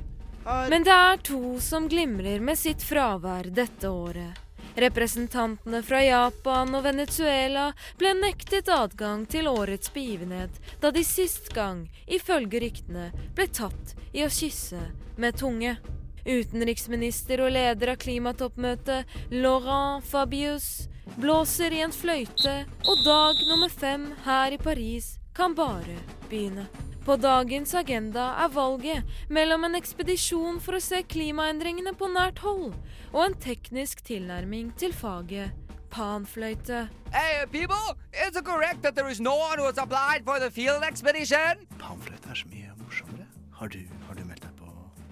Men 0.70 0.84
det 0.84 0.92
er 0.92 1.22
to 1.24 1.60
som 1.60 1.88
glimrer 1.88 2.40
med 2.40 2.60
sitt 2.60 2.84
fravær 2.84 3.48
dette 3.48 3.90
året. 3.90 4.44
Representantene 4.76 5.84
fra 5.86 6.02
Japan 6.02 6.74
og 6.74 6.84
Venezuela 6.88 7.68
ble 8.00 8.14
nektet 8.18 8.72
adgang 8.74 9.28
til 9.30 9.48
årets 9.52 9.92
begivenhet 9.94 10.58
da 10.82 10.90
de 10.92 11.04
sist 11.06 11.52
gang, 11.54 11.86
ifølge 12.08 12.64
ryktene, 12.64 13.12
ble 13.38 13.48
tatt 13.54 13.94
i 14.14 14.26
å 14.26 14.32
kysse 14.34 14.82
med 15.22 15.38
tunge. 15.38 15.78
Utenriksminister 16.26 17.42
og 17.44 17.52
leder 17.56 17.94
av 17.94 18.00
klimatoppmøtet, 18.00 19.10
Laurent 19.32 20.06
Fabius, 20.08 20.88
blåser 21.20 21.76
i 21.76 21.82
en 21.84 21.92
fløyte, 21.92 22.64
og 22.88 23.04
dag 23.04 23.44
nummer 23.50 23.72
fem 23.72 24.08
her 24.26 24.56
i 24.56 24.62
Paris 24.62 25.18
kan 25.36 25.56
bare 25.58 25.98
begynne. 26.30 26.68
På 27.04 27.18
dagens 27.20 27.74
agenda 27.76 28.30
er 28.40 28.54
valget 28.56 29.04
mellom 29.28 29.66
en 29.68 29.76
ekspedisjon 29.76 30.62
for 30.64 30.78
å 30.78 30.84
se 30.84 31.02
klimaendringene 31.04 31.92
på 32.00 32.08
nært 32.14 32.40
hold 32.46 32.70
og 33.12 33.20
en 33.26 33.36
teknisk 33.44 34.06
tilnærming 34.08 34.72
til 34.80 34.96
faget 34.96 35.52
panfløyte. 35.92 36.88
Hey, 37.12 37.44
people! 37.52 37.98
Is 38.14 38.38
it 38.38 38.46
correct 38.46 38.82
that 38.84 38.96
there 38.96 39.12
is 39.12 39.20
no 39.20 39.36
one 39.36 39.60
who 39.60 39.66
has 39.66 39.78
applied 39.78 40.24
for 40.24 40.40
the 40.40 40.50
field 40.50 40.88
expedition? 40.88 41.68
Panfløyte 41.78 42.32
er 42.32 42.40
så 42.40 42.48
mye 42.48 42.72
morsommere. 42.80 43.28
Har 43.52 43.68
du, 43.68 43.84
har 44.08 44.16
du 44.16 44.24
meldt 44.24 44.48
deg 44.48 44.56
på 44.58 44.72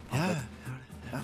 pamfløyte? 0.10 0.61
Ja, 1.12 1.22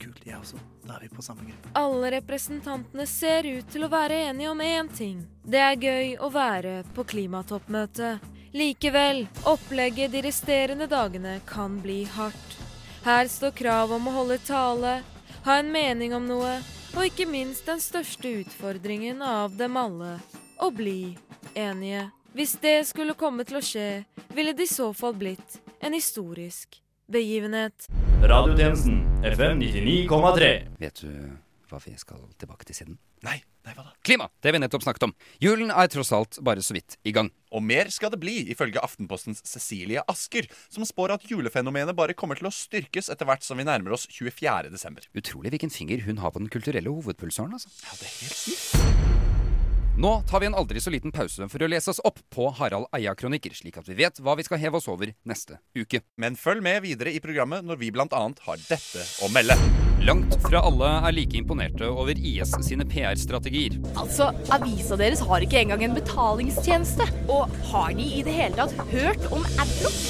kult. 0.00 0.20
Jeg 0.26 0.38
også. 0.38 0.58
Da 0.86 0.96
er 0.96 1.06
vi 1.06 1.08
på 1.12 1.22
samme 1.24 1.44
gruppe. 1.46 1.70
Alle 1.78 2.10
representantene 2.16 3.06
ser 3.08 3.46
ut 3.48 3.70
til 3.72 3.84
å 3.84 3.92
være 3.92 4.18
enige 4.30 4.50
om 4.50 4.60
én 4.64 4.90
ting. 4.96 5.22
Det 5.44 5.60
er 5.60 5.78
gøy 5.80 6.16
å 6.20 6.30
være 6.32 6.80
på 6.96 7.04
klimatoppmøtet. 7.12 8.26
Likevel, 8.56 9.26
opplegget 9.46 10.10
de 10.10 10.24
resterende 10.26 10.88
dagene 10.90 11.38
kan 11.46 11.78
bli 11.84 12.02
hardt. 12.16 12.56
Her 13.04 13.30
står 13.30 13.54
krav 13.56 13.94
om 13.94 14.08
å 14.10 14.16
holde 14.18 14.40
tale, 14.44 14.98
ha 15.46 15.56
en 15.60 15.70
mening 15.72 16.12
om 16.16 16.26
noe, 16.28 16.58
og 16.96 17.06
ikke 17.06 17.28
minst 17.30 17.68
den 17.70 17.80
største 17.80 18.32
utfordringen 18.42 19.22
av 19.22 19.54
dem 19.56 19.78
alle 19.78 20.16
å 20.58 20.68
bli 20.74 21.14
enige. 21.54 22.08
Hvis 22.34 22.58
det 22.62 22.76
skulle 22.90 23.16
komme 23.18 23.46
til 23.46 23.60
å 23.60 23.64
skje, 23.64 24.04
ville 24.34 24.52
det 24.52 24.66
i 24.66 24.74
så 24.74 24.90
fall 24.94 25.14
blitt 25.18 25.60
en 25.80 25.94
historisk 25.96 26.82
begivenhet. 27.12 27.86
Radiotjenesten 28.22 29.02
FM 29.24 29.62
99,3. 29.62 30.50
Vet 30.80 31.02
du 31.04 31.14
hva 31.70 31.78
vi 31.84 31.94
skal 31.98 32.22
tilbake 32.40 32.66
til 32.66 32.76
siden? 32.76 32.96
Nei, 33.22 33.36
nei, 33.66 33.74
hva 33.76 33.84
da? 33.84 33.92
Klima! 34.06 34.26
Det 34.42 34.52
vi 34.54 34.60
nettopp 34.62 34.84
snakket 34.86 35.06
om. 35.06 35.12
Julen 35.42 35.70
er 35.70 35.90
tross 35.92 36.10
alt 36.16 36.40
bare 36.46 36.64
så 36.64 36.74
vidt 36.74 36.96
i 37.06 37.12
gang. 37.14 37.30
Og 37.54 37.62
mer 37.62 37.90
skal 37.94 38.12
det 38.14 38.20
bli, 38.22 38.40
ifølge 38.50 38.82
Aftenpostens 38.82 39.42
Cecilie 39.46 40.02
Asker, 40.10 40.48
som 40.72 40.86
spår 40.88 41.14
at 41.18 41.28
julefenomenet 41.30 41.96
bare 41.98 42.16
kommer 42.18 42.40
til 42.40 42.50
å 42.50 42.54
styrkes 42.54 43.12
etter 43.12 43.28
hvert 43.28 43.46
som 43.46 43.60
vi 43.60 43.68
nærmer 43.68 43.94
oss 43.94 44.08
24. 44.10 44.72
desember. 44.72 45.06
Utrolig 45.14 45.54
hvilken 45.54 45.74
finger 45.74 46.02
hun 46.08 46.22
har 46.24 46.34
på 46.34 46.42
den 46.42 46.50
kulturelle 46.52 46.90
hovedpulsåren, 46.90 47.54
altså. 47.58 47.70
Ja, 47.84 48.00
det 48.00 48.10
er 48.10 48.18
helt 48.24 48.40
sykt. 48.40 49.49
Nå 50.00 50.22
tar 50.22 50.40
vi 50.40 50.46
en 50.46 50.54
aldri 50.54 50.80
så 50.80 50.88
liten 50.90 51.12
pause 51.12 51.44
for 51.52 51.60
å 51.60 51.66
lese 51.68 51.90
oss 51.92 51.98
opp 52.08 52.22
på 52.32 52.46
Harald 52.56 52.86
Eia-kronikker, 52.96 53.52
slik 53.52 53.74
at 53.76 53.88
vi 53.90 53.98
vet 53.98 54.16
hva 54.24 54.32
vi 54.38 54.46
skal 54.46 54.56
heve 54.62 54.78
oss 54.78 54.88
over 54.88 55.10
neste 55.28 55.58
uke. 55.76 56.00
Men 56.16 56.38
følg 56.40 56.64
med 56.64 56.78
videre 56.86 57.12
i 57.12 57.20
programmet 57.20 57.66
når 57.68 57.76
vi 57.82 57.90
blant 57.92 58.16
annet 58.16 58.40
har 58.46 58.56
dette 58.62 59.04
å 59.20 59.28
melde. 59.34 59.58
Langt 60.08 60.38
fra 60.46 60.62
alle 60.70 60.88
er 61.04 61.16
like 61.18 61.36
imponerte 61.36 61.84
over 61.84 62.16
IS 62.16 62.56
sine 62.64 62.88
PR-strategier. 62.88 63.76
Altså, 64.00 64.30
Avisa 64.56 64.96
deres 64.96 65.20
har 65.20 65.44
ikke 65.44 65.60
engang 65.66 65.84
en 65.84 65.98
betalingstjeneste. 65.98 67.04
Og 67.28 67.52
har 67.68 67.92
de 67.92 68.08
i 68.08 68.24
det 68.24 68.38
hele 68.40 68.56
tatt 68.56 68.72
hørt 68.94 69.28
om 69.28 69.44
Adblock? 69.60 70.00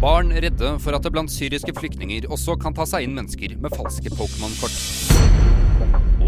Barn 0.00 0.32
redde 0.32 0.78
for 0.80 0.96
at 0.96 1.04
det 1.04 1.12
blant 1.12 1.28
syriske 1.28 1.76
flyktninger 1.76 2.32
også 2.32 2.56
kan 2.64 2.72
ta 2.72 2.88
seg 2.88 3.04
inn 3.04 3.20
mennesker 3.20 3.60
med 3.60 3.76
falske 3.76 4.16
Pokémon-kort. 4.16 5.19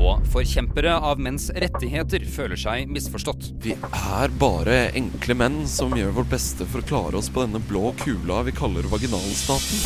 Og 0.03 0.25
forkjempere 0.33 0.97
av 0.99 1.21
menns 1.23 1.45
rettigheter 1.55 2.25
føler 2.27 2.59
seg 2.59 2.91
misforstått. 2.91 3.53
Vi 3.63 3.77
er 3.79 4.33
bare 4.41 4.89
enkle 4.99 5.37
menn 5.39 5.61
som 5.71 5.95
gjør 5.95 6.17
vårt 6.17 6.33
beste 6.33 6.67
for 6.67 6.83
å 6.83 6.89
klare 6.89 7.21
oss 7.21 7.29
på 7.31 7.45
denne 7.45 7.61
blå 7.69 7.93
kula 8.03 8.41
vi 8.49 8.55
kaller 8.57 8.89
vaginalstaten. 8.91 9.79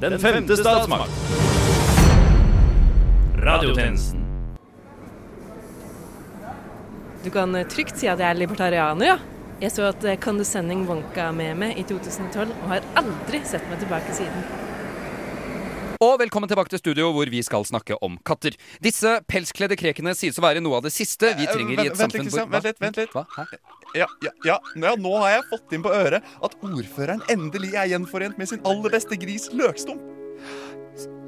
Den 0.00 0.18
femte 0.18 0.56
statsmakt. 0.58 1.12
Radiotjenesten. 3.40 4.24
Du 7.22 7.30
kan 7.30 7.54
eh, 7.54 7.66
trygt 7.68 8.00
si 8.00 8.08
at 8.08 8.18
jeg 8.18 8.32
er 8.32 8.40
libertarianer, 8.40 9.12
ja. 9.12 9.18
Jeg 9.60 9.74
så 9.76 9.90
at 9.90 10.04
eh, 10.08 10.18
Condescending 10.18 10.86
Wonka 10.88 11.28
med 11.36 11.60
meg 11.60 11.78
i 11.78 11.84
2012, 11.84 12.48
og 12.48 12.68
har 12.72 12.90
aldri 12.98 13.44
sett 13.44 13.68
meg 13.68 13.84
tilbake 13.84 14.16
siden. 14.16 14.69
Og 16.00 16.14
velkommen 16.16 16.48
tilbake 16.48 16.70
til 16.72 16.80
studio, 16.80 17.10
hvor 17.12 17.28
vi 17.28 17.42
skal 17.44 17.60
snakke 17.68 17.92
om 18.00 18.14
katter. 18.24 18.54
Disse 18.80 19.18
pelskledde 19.28 19.76
krekene 19.76 20.14
sies 20.16 20.38
å 20.40 20.44
være 20.46 20.62
noe 20.64 20.78
av 20.78 20.86
det 20.86 20.94
siste 20.94 21.34
vi 21.36 21.44
trenger 21.44 21.82
i 21.82 21.90
et 21.90 21.92
Eh, 21.92 21.98
samfunn 22.00 22.30
hvor 22.30 22.48
Vent 22.48 22.64
litt. 22.64 22.80
vent 22.80 22.96
litt 22.96 23.12
Hva? 23.12 23.26
Ja, 23.92 24.06
ja, 24.24 24.32
ja. 24.46 24.56
ja, 24.80 24.94
nå 24.96 25.12
har 25.20 25.34
jeg 25.34 25.44
fått 25.50 25.76
inn 25.76 25.84
på 25.84 25.92
øret 25.92 26.24
at 26.24 26.56
ordføreren 26.64 27.20
endelig 27.28 27.74
er 27.74 27.92
gjenforent 27.92 28.38
med 28.38 28.48
sin 28.48 28.64
aller 28.64 28.88
beste 28.88 29.20
gris, 29.20 29.50
Løkstump. 29.52 30.00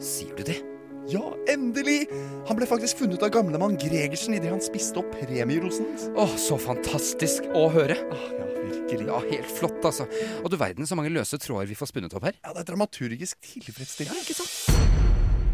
Sier 0.01 0.33
du 0.41 0.43
det? 0.43 0.63
Ja, 1.11 1.23
endelig! 1.51 2.07
Han 2.49 2.59
ble 2.59 2.67
faktisk 2.69 3.01
funnet 3.03 3.23
av 3.27 3.33
gamlemann 3.35 3.75
Gregersen 3.81 4.37
idet 4.37 4.53
han 4.53 4.63
spiste 4.63 5.01
opp 5.03 5.11
premierosen 5.17 5.89
hans. 5.91 6.07
Åh, 6.15 6.37
så 6.39 6.59
fantastisk 6.61 7.49
å 7.59 7.67
høre. 7.75 7.97
ja, 7.99 8.47
virkelig. 8.63 9.09
Ja, 9.11 9.19
Helt 9.33 9.51
flott, 9.59 9.81
altså. 9.89 10.07
Og 10.45 10.51
du 10.53 10.59
verden 10.61 10.87
så 10.87 10.99
mange 10.99 11.13
løse 11.13 11.41
tråder 11.43 11.67
vi 11.71 11.79
får 11.79 11.91
spunnet 11.91 12.15
opp 12.15 12.29
her. 12.31 12.39
Ja, 12.45 12.55
Det 12.55 12.65
er 12.65 12.71
dramaturgisk 12.75 13.41
tilfredsstillende, 13.59 14.23
ikke 14.23 14.39
sant? 14.39 14.92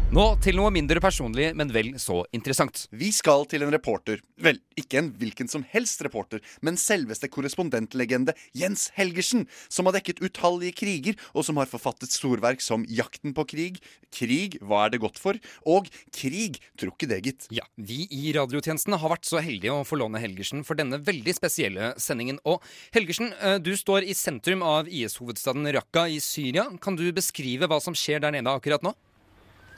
Nå 0.09 0.23
til 0.41 0.55
noe 0.57 0.71
mindre 0.73 0.97
personlig, 0.97 1.51
men 1.53 1.69
vel 1.69 1.91
så 2.01 2.23
interessant. 2.33 2.87
Vi 2.89 3.11
skal 3.13 3.43
til 3.45 3.61
en 3.61 3.69
reporter. 3.69 4.23
Vel, 4.41 4.57
ikke 4.73 4.97
en 4.97 5.11
hvilken 5.19 5.45
som 5.51 5.61
helst 5.69 6.01
reporter, 6.01 6.41
men 6.65 6.79
selveste 6.81 7.27
korrespondentlegende 7.29 8.33
Jens 8.57 8.87
Helgersen, 8.95 9.43
som 9.69 9.85
har 9.85 9.93
dekket 9.99 10.23
utallige 10.25 10.73
kriger, 10.79 11.19
og 11.37 11.45
som 11.45 11.61
har 11.61 11.69
forfattet 11.69 12.09
storverk 12.09 12.63
som 12.65 12.87
Jakten 12.89 13.35
på 13.37 13.45
krig, 13.51 13.77
Krig, 14.09 14.55
hva 14.65 14.87
er 14.87 14.95
det 14.95 15.01
godt 15.03 15.19
for? 15.21 15.37
og 15.69 15.85
Krig, 16.09 16.57
tror 16.73 16.95
ikke 16.95 17.09
det, 17.11 17.19
gitt. 17.27 17.45
Ja, 17.53 17.67
Vi 17.77 18.07
i 18.09 18.31
radiotjenesten 18.33 18.97
har 18.97 19.13
vært 19.13 19.29
så 19.29 19.43
heldige 19.45 19.75
å 19.75 19.85
få 19.85 19.99
låne 20.01 20.17
Helgersen 20.23 20.65
for 20.65 20.73
denne 20.79 20.97
veldig 20.97 21.35
spesielle 21.37 21.91
sendingen. 22.01 22.41
Og 22.49 22.65
Helgersen, 22.97 23.29
eh, 23.37 23.59
du 23.61 23.75
står 23.77 24.09
i 24.09 24.17
sentrum 24.17 24.65
av 24.65 24.89
IS-hovedstaden 24.89 25.69
Raqqa 25.69 26.07
i 26.09 26.17
Syria. 26.17 26.65
Kan 26.81 26.97
du 26.97 27.05
beskrive 27.13 27.69
hva 27.69 27.77
som 27.79 27.93
skjer 27.93 28.25
der 28.25 28.33
nede 28.33 28.49
akkurat 28.49 28.81
nå? 28.81 28.95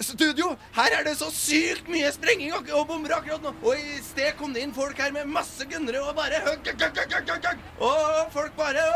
Studio! 0.01 0.55
Her 0.75 1.00
er 1.00 1.03
det 1.08 1.15
så 1.20 1.29
sykt 1.34 1.89
mye 1.91 2.10
sprenging 2.13 2.53
og 2.58 2.88
bomber 2.89 3.15
akkurat 3.17 3.43
nå. 3.46 3.53
Og 3.62 3.77
i 3.77 4.00
sted 4.05 4.34
kom 4.39 4.53
det 4.55 4.65
inn 4.65 4.74
folk 4.75 4.98
her 4.98 5.13
med 5.15 5.29
masse 5.29 5.65
gunnere 5.70 6.01
og 6.01 6.15
bare. 6.17 6.41
Og 7.79 8.34
folk 8.34 8.58
bare 8.58 8.88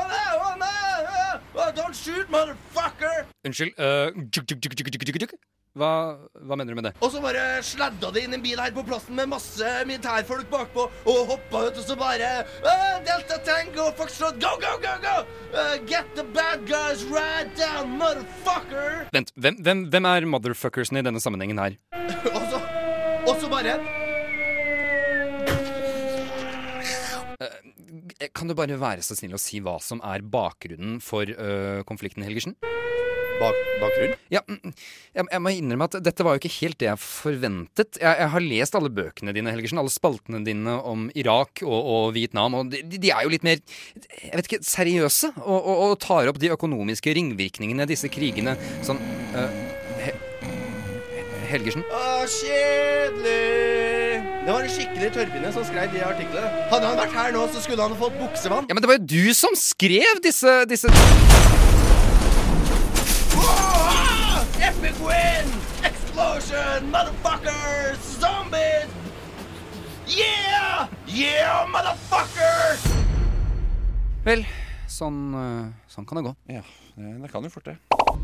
Don't 1.76 1.94
shoot, 1.94 2.30
motherfucker! 2.30 3.26
Unnskyld. 3.46 3.74
Uh, 3.78 4.14
Hva, 5.76 6.16
hva 6.48 6.56
mener 6.56 6.72
du 6.72 6.78
med 6.80 6.86
det? 6.88 6.92
Og 7.04 7.10
så 7.12 7.20
bare 7.20 7.42
sladda 7.68 8.08
det 8.16 8.22
inn 8.24 8.36
en 8.38 8.44
bil 8.44 8.60
her 8.64 8.72
på 8.76 8.84
plassen 8.88 9.18
med 9.18 9.28
masse 9.28 9.72
militærfolk 9.90 10.48
bakpå 10.54 10.86
og 10.88 11.18
hoppa 11.34 11.66
ut, 11.68 11.82
og 11.82 11.84
så 11.84 11.98
bare 12.00 12.30
«Ah, 12.64 12.96
Delta 13.04 13.42
Tango, 13.44 13.90
Foxtrot, 13.98 14.40
go, 14.40 14.54
go, 14.62 14.72
go, 14.80 14.94
go! 15.04 15.18
Uh, 15.52 15.76
get 15.84 16.08
the 16.16 16.24
bad 16.38 16.64
guys 16.70 17.04
right 17.12 17.52
down, 17.60 17.98
motherfucker! 18.00 19.04
Vent, 19.12 19.36
hvem, 19.36 19.60
hvem, 19.68 19.84
hvem 19.92 20.10
er 20.14 20.30
motherfuckersen 20.32 21.02
i 21.02 21.04
denne 21.10 21.20
sammenhengen 21.20 21.60
her? 21.60 21.76
og 22.38 22.42
så 22.54 22.64
Og 23.26 23.36
så 23.42 23.50
bare 23.52 23.76
Eh, 28.22 28.30
Kan 28.32 28.48
du 28.48 28.56
bare 28.56 28.80
være 28.80 29.04
så 29.04 29.16
snill 29.18 29.36
å 29.36 29.42
si 29.42 29.60
hva 29.64 29.76
som 29.84 30.00
er 30.06 30.24
bakgrunnen 30.24 31.02
for 31.04 31.28
øh, 31.28 31.84
konflikten, 31.88 32.24
Helgersen? 32.24 32.56
Bak, 33.36 33.58
bakgrunn? 33.82 34.14
Ja, 34.32 34.40
mm, 34.48 34.72
jeg, 35.16 35.26
jeg 35.28 35.42
må 35.44 35.52
innrømme 35.52 35.88
at 35.90 35.98
dette 36.06 36.24
var 36.24 36.36
jo 36.36 36.42
ikke 36.44 36.54
helt 36.62 36.78
det 36.80 36.88
jeg 36.88 37.02
forventet. 37.04 38.00
Jeg, 38.00 38.20
jeg 38.22 38.32
har 38.32 38.46
lest 38.46 38.78
alle 38.80 38.92
bøkene 38.96 39.34
dine, 39.36 39.52
Helgersen, 39.52 39.82
alle 39.82 39.92
spaltene 39.92 40.40
dine 40.46 40.78
om 40.88 41.10
Irak 41.20 41.64
og, 41.66 41.76
og 41.76 42.06
Vietnam, 42.16 42.56
og 42.56 42.72
de, 42.72 42.84
de 42.96 43.12
er 43.12 43.26
jo 43.26 43.34
litt 43.34 43.44
mer 43.48 43.60
jeg 43.60 44.32
vet 44.32 44.48
ikke, 44.48 44.62
seriøse, 44.66 45.34
og, 45.44 45.58
og, 45.58 45.84
og 45.90 45.98
tar 46.04 46.32
opp 46.32 46.40
de 46.40 46.54
økonomiske 46.56 47.16
ringvirkningene 47.18 47.88
disse 47.90 48.08
krigene 48.14 48.56
sånn 48.86 49.02
øh, 49.36 49.60
he, 50.06 50.16
Helgersen? 51.52 51.84
Å, 51.92 52.24
kjedelig! 52.40 53.42
Det 54.46 54.54
var 54.54 54.64
en 54.64 54.72
skikkelig 54.72 55.12
tørrbinde 55.14 55.52
som 55.54 55.66
skrev 55.68 55.92
de 55.94 56.02
artiklene. 56.06 56.50
Hadde 56.72 56.90
han 56.90 57.00
vært 57.04 57.16
her 57.18 57.36
nå, 57.36 57.46
så 57.52 57.62
skulle 57.66 57.86
han 57.86 57.98
fått 58.00 58.18
buksevann. 58.22 58.70
Ja, 58.70 58.78
men 58.78 58.86
det 58.86 58.92
var 58.92 59.00
jo 59.02 59.08
du 59.12 59.34
som 59.38 59.58
skrev 59.60 60.24
disse, 60.24 60.60
disse 60.70 60.94
Explosion! 66.56 66.92
Motherfuckers! 66.92 68.00
Zombies! 68.20 68.88
Yeah! 70.08 70.88
Yeah, 71.08 71.68
motherfucker! 71.68 72.80
Vel, 74.26 74.46
sånn, 74.88 75.20
øh, 75.36 75.68
sånn 75.92 76.08
kan 76.08 76.22
det 76.22 76.26
gå. 76.30 76.34
Ja, 76.56 76.64
det 76.96 77.32
kan 77.34 77.44
jo 77.44 77.52
fort 77.52 77.68
det. 77.68 77.76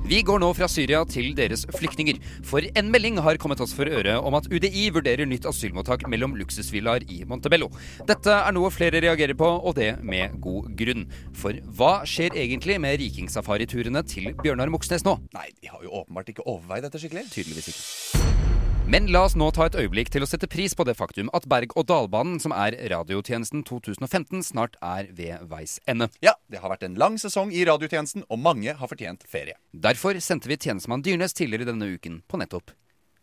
Vi 0.07 0.21
går 0.25 0.41
nå 0.41 0.49
fra 0.57 0.67
Syria 0.71 1.03
til 1.07 1.31
deres 1.37 1.63
flyktninger. 1.77 2.17
For 2.47 2.65
en 2.65 2.89
melding 2.91 3.19
har 3.21 3.37
kommet 3.41 3.61
oss 3.63 3.75
for 3.77 3.87
øre 3.87 4.17
om 4.17 4.35
at 4.37 4.49
UDI 4.51 4.89
vurderer 4.95 5.29
nytt 5.29 5.45
asylmottak 5.49 6.07
mellom 6.11 6.33
luksusvillaer 6.39 7.05
i 7.11 7.21
Montebello. 7.29 7.69
Dette 8.09 8.33
er 8.33 8.55
noe 8.57 8.73
flere 8.73 9.03
reagerer 9.03 9.37
på, 9.37 9.47
og 9.47 9.77
det 9.77 9.93
med 10.01 10.39
god 10.43 10.73
grunn. 10.79 11.07
For 11.37 11.55
hva 11.77 11.93
skjer 12.09 12.35
egentlig 12.39 12.79
med 12.81 12.97
rikingsafariturene 13.03 14.03
til 14.09 14.33
Bjørnar 14.41 14.73
Moxnes 14.73 15.05
nå? 15.07 15.19
Nei, 15.37 15.49
de 15.61 15.71
har 15.71 15.85
jo 15.85 15.93
åpenbart 16.01 16.33
ikke 16.33 16.47
overveid 16.47 16.89
dette 16.89 17.01
skikkelig. 17.01 17.29
Tydeligvis 17.31 17.71
ikke. 17.71 18.70
Men 18.91 19.06
la 19.08 19.21
oss 19.23 19.38
nå 19.39 19.45
ta 19.56 19.69
et 19.69 19.75
øyeblikk 19.80 20.10
til 20.12 20.25
å 20.25 20.27
sette 20.27 20.49
pris 20.51 20.73
på 20.75 20.84
det 20.84 20.97
faktum 20.99 21.30
at 21.38 21.45
berg-og-dal-banen, 21.47 22.41
som 22.43 22.51
er 22.51 22.75
radiotjenesten 22.91 23.62
2015, 23.63 24.41
snart 24.43 24.75
er 24.84 25.08
ved 25.15 25.45
veis 25.47 25.77
ende. 25.88 26.10
Ja, 26.19 26.34
det 26.51 26.60
har 26.60 26.73
vært 26.73 26.84
en 26.84 26.99
lang 26.99 27.15
sesong 27.21 27.54
i 27.56 27.63
radiotjenesten, 27.69 28.25
og 28.27 28.43
mange 28.43 28.75
har 28.75 28.91
fortjent 28.91 29.23
ferie. 29.32 29.56
Derfor 29.71 30.19
sendte 30.19 30.51
vi 30.51 30.60
tjenestemann 30.60 31.06
Dyrnes 31.08 31.38
tidligere 31.38 31.71
denne 31.71 31.88
uken 31.93 32.19
på 32.27 32.41
nettopp 32.43 32.75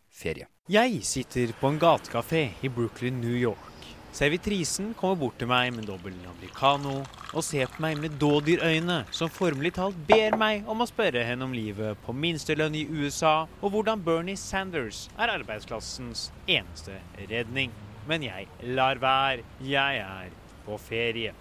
ferie. 0.08 0.48
Jeg 0.72 1.02
sitter 1.04 1.52
på 1.60 1.68
en 1.68 1.82
gatekafé 1.82 2.46
i 2.64 2.72
Brooklyn, 2.72 3.20
New 3.20 3.36
York. 3.36 3.77
Servitrisen 4.18 4.96
kommer 4.98 5.14
bort 5.20 5.36
til 5.38 5.46
meg 5.46 5.68
med 5.76 5.84
dobbel 5.86 6.16
americano 6.26 7.04
og 7.28 7.44
ser 7.46 7.68
på 7.70 7.84
meg 7.84 8.00
med 8.02 8.16
dådyrøyne, 8.18 8.96
som 9.14 9.30
formelig 9.30 9.76
talt 9.76 10.00
ber 10.08 10.34
meg 10.34 10.66
om 10.66 10.82
å 10.82 10.88
spørre 10.90 11.22
henne 11.22 11.46
om 11.46 11.54
livet 11.54 12.00
på 12.02 12.16
minstelønn 12.16 12.74
i 12.74 12.82
USA, 12.88 13.44
og 13.62 13.76
hvordan 13.76 14.02
Bernie 14.02 14.34
Sanders 14.40 15.04
er 15.14 15.30
arbeidsklassens 15.36 16.32
eneste 16.48 16.98
redning. 17.30 17.70
Men 18.10 18.26
jeg 18.26 18.50
lar 18.74 18.98
være. 18.98 19.46
Jeg 19.62 20.02
er 20.02 20.34
på 20.66 20.80
ferie. 20.82 21.36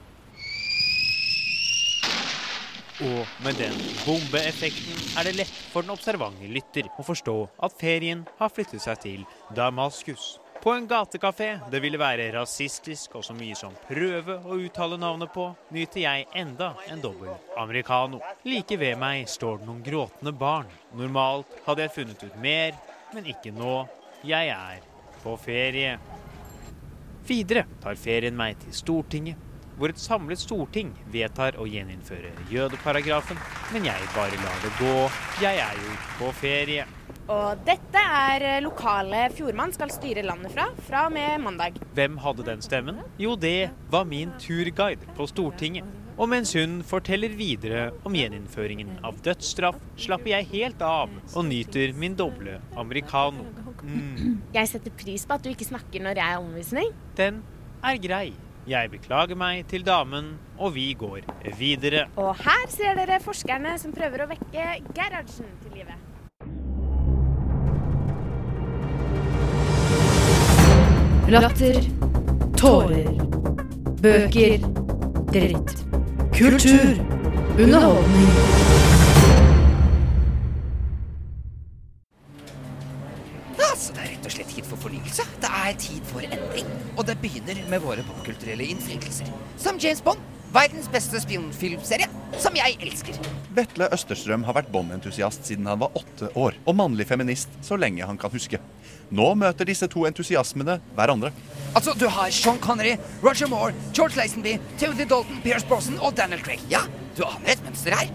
Og 3.08 3.38
med 3.46 3.58
den 3.58 3.74
bombeeffekten 4.06 5.02
er 5.18 5.26
det 5.26 5.40
lett 5.40 5.62
for 5.72 5.82
den 5.82 5.98
observante 5.98 6.50
lytter 6.50 6.94
å 6.94 7.06
forstå 7.10 7.40
at 7.66 7.82
ferien 7.82 8.28
har 8.38 8.54
flyttet 8.54 8.86
seg 8.86 9.02
til 9.02 9.26
Damaskus. 9.58 10.36
På 10.68 10.74
en 10.74 10.88
gatekafé 10.88 11.60
det 11.72 11.80
ville 11.80 11.96
være 11.96 12.26
rasistisk 12.36 13.14
og 13.16 13.22
så 13.24 13.32
mye 13.32 13.56
som 13.56 13.76
prøve 13.88 14.34
å 14.44 14.58
uttale 14.60 14.98
navnet 15.00 15.32
på, 15.32 15.46
nyter 15.72 16.02
jeg 16.02 16.26
enda 16.36 16.74
en 16.92 17.00
dobbel 17.00 17.30
americano. 17.56 18.20
Like 18.44 18.76
ved 18.76 19.00
meg 19.00 19.30
står 19.32 19.62
det 19.62 19.70
noen 19.70 19.80
gråtende 19.86 20.34
barn. 20.36 20.68
Normalt 21.00 21.54
hadde 21.70 21.86
jeg 21.86 21.94
funnet 21.96 22.28
ut 22.28 22.36
mer, 22.44 22.76
men 23.16 23.32
ikke 23.32 23.56
nå. 23.56 23.78
Jeg 24.28 24.52
er 24.58 24.84
på 25.24 25.38
ferie. 25.40 25.96
Videre 27.32 27.64
tar 27.80 27.96
ferien 28.04 28.36
meg 28.36 28.60
til 28.66 28.76
Stortinget, 28.76 29.40
hvor 29.80 29.96
et 29.96 30.04
samlet 30.04 30.44
storting 30.44 30.92
vedtar 31.16 31.56
å 31.64 31.72
gjeninnføre 31.72 32.36
jødeparagrafen. 32.52 33.40
Men 33.72 33.88
jeg 33.88 34.14
bare 34.20 34.44
lar 34.44 34.64
det 34.68 34.76
gå. 34.84 34.96
Jeg 35.48 35.64
er 35.64 35.84
jo 35.88 36.00
på 36.20 36.36
ferie. 36.44 36.90
Og 37.28 37.60
dette 37.68 38.00
er 38.00 38.44
eh, 38.48 38.62
lokalet 38.64 39.34
Fjordmann 39.36 39.74
skal 39.76 39.92
styre 39.92 40.24
landet 40.24 40.54
fra, 40.56 40.70
fra 40.88 41.06
og 41.10 41.16
med 41.18 41.42
mandag. 41.44 41.76
Hvem 41.98 42.16
hadde 42.24 42.46
den 42.48 42.62
stemmen? 42.64 43.02
Jo, 43.20 43.34
det 43.36 43.70
var 43.92 44.06
min 44.08 44.32
turguide 44.40 45.04
på 45.18 45.28
Stortinget. 45.28 45.88
Og 46.18 46.30
mens 46.32 46.54
hun 46.58 46.80
forteller 46.88 47.36
videre 47.38 47.92
om 48.08 48.16
gjeninnføringen 48.18 48.96
av 49.06 49.20
dødsstraff, 49.26 49.76
slapper 50.02 50.32
jeg 50.32 50.48
helt 50.56 50.82
av 50.82 51.12
og 51.38 51.46
nyter 51.46 51.92
min 51.94 52.16
doble 52.18 52.56
americano. 52.80 53.44
Mm, 53.84 54.40
Jeg 54.56 54.72
setter 54.72 54.96
pris 54.98 55.28
på 55.30 55.36
at 55.38 55.44
du 55.46 55.52
ikke 55.52 55.68
snakker 55.68 56.02
når 56.02 56.18
jeg 56.18 56.34
er 56.34 56.42
omvisning. 56.42 56.90
den 57.20 57.44
er 57.86 58.00
grei. 58.02 58.34
Jeg 58.68 58.90
beklager 58.92 59.38
meg 59.40 59.68
til 59.72 59.84
damen, 59.86 60.34
og 60.58 60.74
vi 60.76 60.90
går 60.98 61.22
videre. 61.56 62.08
Og 62.20 62.34
her 62.42 62.66
ser 62.74 62.98
dere 62.98 63.22
forskerne 63.24 63.78
som 63.80 63.94
prøver 63.96 64.26
å 64.26 64.28
vekke 64.34 64.66
Gerhardsen 64.98 65.46
til 65.62 65.78
live. 65.78 65.94
Latter. 71.28 71.82
Tårer. 72.58 73.08
Bøker. 74.02 74.58
Dritt. 75.34 75.74
Kultur. 76.32 77.02
Underholdning. 77.60 78.30
Altså, 83.60 83.92
det 83.92 84.06
er 84.06 84.14
rett 84.14 84.24
og 84.24 84.32
slett 84.38 84.54
tid 84.56 84.64
for 84.70 84.80
fornyelse. 84.86 85.28
Det 85.44 85.52
er 85.52 85.76
tid 85.84 86.08
for 86.08 86.24
endring. 86.24 86.72
Og 86.96 87.04
det 87.12 87.18
begynner 87.20 87.60
med 87.70 87.84
våre 87.84 88.08
popkulturelle 88.08 88.72
innflytelser. 88.72 89.28
Som 89.60 89.84
James 89.84 90.02
Bond, 90.02 90.24
Verdens 90.54 90.88
beste 90.92 91.20
spionfilmserie, 91.22 92.08
som 92.40 92.56
jeg 92.58 92.78
elsker. 92.84 93.18
Vetle 93.58 93.90
Østerstrøm 93.94 94.46
har 94.48 94.56
vært 94.58 94.72
Bond-entusiast 94.72 95.48
siden 95.48 95.68
han 95.70 95.82
var 95.82 95.96
åtte 95.98 96.30
år, 96.40 96.58
og 96.66 96.78
mannlig 96.80 97.08
feminist 97.10 97.52
så 97.66 97.78
lenge 97.80 98.06
han 98.08 98.20
kan 98.22 98.34
huske. 98.34 98.62
Nå 99.12 99.28
møter 99.40 99.68
disse 99.68 99.88
to 99.92 100.06
entusiasmene 100.08 100.80
hverandre. 100.96 101.32
Altså, 101.76 101.94
du 101.96 102.08
har 102.12 102.32
Sean 102.36 102.60
Connery, 102.64 102.98
Roger 103.24 103.52
Moore, 103.52 103.76
George 103.94 104.20
Lazenby, 104.20 104.58
Timothy 104.80 105.08
Dalton, 105.08 105.42
Pierce 105.44 105.68
Brosnan 105.68 106.00
og 106.00 106.16
Daniel 106.18 106.44
Craig. 106.44 106.64
Ja, 106.72 106.84
du 107.18 107.24
aner 107.28 107.54
et 107.56 107.64
mønster 107.66 107.96
her. 107.96 108.12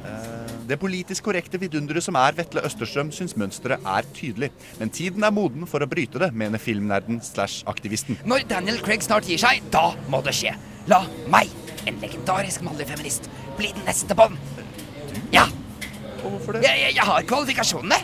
Det 0.69 0.79
politisk 0.79 1.27
korrekte 1.27 1.59
vidunderet 1.61 2.05
som 2.05 2.17
er 2.17 2.37
Vetle 2.39 2.63
Østerstrøm, 2.65 3.11
syns 3.13 3.35
mønsteret 3.37 3.83
er 3.83 4.07
tydelig. 4.15 4.53
Men 4.79 4.93
tiden 4.95 5.25
er 5.27 5.35
moden 5.35 5.67
for 5.69 5.83
å 5.83 5.89
bryte 5.91 6.23
det, 6.23 6.31
mener 6.39 6.63
filmnerden 6.63 7.19
slash 7.25 7.67
aktivisten. 7.69 8.21
Når 8.25 8.47
Daniel 8.53 8.79
Craig 8.85 9.03
snart 9.05 9.29
gir 9.29 9.41
seg, 9.43 9.65
da 9.75 9.91
må 10.13 10.23
det 10.25 10.37
skje. 10.39 10.55
La 10.91 11.03
meg, 11.31 11.51
en 11.87 12.01
legendarisk 12.03 12.65
mannlig 12.67 12.89
feminist, 12.91 13.29
bli 13.59 13.73
den 13.75 13.87
neste 13.89 14.17
Bond. 14.19 14.39
Ja. 15.35 15.47
Og 16.23 16.37
Hvorfor 16.37 16.57
det? 16.59 16.67
Jeg, 16.67 16.83
jeg, 16.87 16.97
jeg 16.99 17.09
har 17.09 17.25
kvalifikasjonene. 17.29 18.03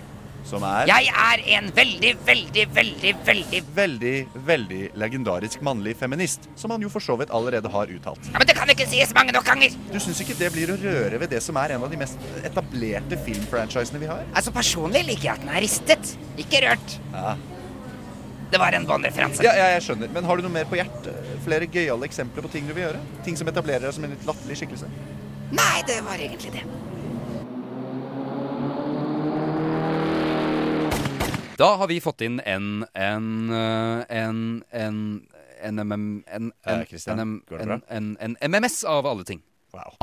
Som 0.48 0.62
er 0.64 0.88
Jeg 0.88 1.10
er 1.12 1.42
en 1.58 1.66
veldig, 1.76 2.12
veldig, 2.24 2.62
veldig, 2.72 3.10
veldig 3.26 3.60
Veldig, 3.76 4.12
veldig 4.48 4.78
legendarisk 4.96 5.60
mannlig 5.66 5.92
feminist, 6.00 6.48
som 6.56 6.72
han 6.72 6.84
jo 6.84 6.88
for 6.92 7.04
så 7.04 7.18
vidt 7.20 7.32
allerede 7.34 7.68
har 7.72 7.90
uttalt. 7.92 8.30
Ja, 8.32 8.38
Men 8.38 8.48
det 8.48 8.56
kan 8.56 8.72
ikke 8.72 8.86
sies 8.88 9.12
mange 9.16 9.34
nok 9.36 9.44
ganger. 9.48 9.76
Du 9.92 9.98
syns 10.00 10.22
ikke 10.24 10.38
det 10.38 10.48
blir 10.54 10.72
å 10.72 10.78
røre 10.80 11.20
ved 11.20 11.34
det 11.34 11.42
som 11.44 11.58
er 11.60 11.76
en 11.76 11.84
av 11.84 11.92
de 11.92 12.00
mest 12.00 12.16
etablerte 12.48 13.20
filmfranchisene 13.26 14.00
vi 14.00 14.08
har? 14.08 14.24
Altså, 14.32 14.54
Personlig 14.56 15.04
liker 15.10 15.28
jeg 15.28 15.34
at 15.36 15.44
den 15.44 15.52
er 15.52 15.64
ristet, 15.66 16.16
ikke 16.40 16.64
rørt. 16.64 16.96
Ja. 17.12 17.36
Det 18.50 18.58
var 18.58 18.72
en 18.72 18.86
Bond-referanse. 18.88 19.44
Ja, 19.44 19.52
ja, 19.56 19.66
jeg 19.74 19.82
skjønner. 19.84 20.08
Men 20.12 20.24
har 20.24 20.38
du 20.38 20.46
noe 20.46 20.52
mer 20.52 20.68
på 20.68 20.78
hjertet? 20.78 21.16
Flere 21.44 21.68
gøyale 21.68 22.08
eksempler 22.08 22.44
på 22.46 22.50
ting 22.52 22.68
du 22.68 22.72
vil 22.72 22.86
gjøre? 22.86 23.00
Ting 23.26 23.36
som 23.36 23.48
etablerer 23.50 23.84
deg 23.84 23.96
som 23.96 24.06
en 24.08 24.14
litt 24.14 24.24
latterlig 24.28 24.56
skikkelse? 24.62 24.88
Nei, 25.52 25.74
det 25.88 25.98
var 26.06 26.20
egentlig 26.20 26.54
det. 26.56 26.64
Da 31.58 31.72
har 31.76 31.90
vi 31.90 31.98
fått 32.00 32.22
inn 32.24 32.38
en 32.46 32.86
en 32.94 33.28
en 33.52 34.40
en 34.72 34.98
en 35.60 35.80
MM 35.82 36.24
en, 36.30 36.52
en, 36.64 36.82
en, 37.08 37.80
en, 37.88 38.16
en 38.16 38.36
MMS 38.50 38.84
av 38.86 39.06
alle 39.10 39.24
ting. 39.24 39.42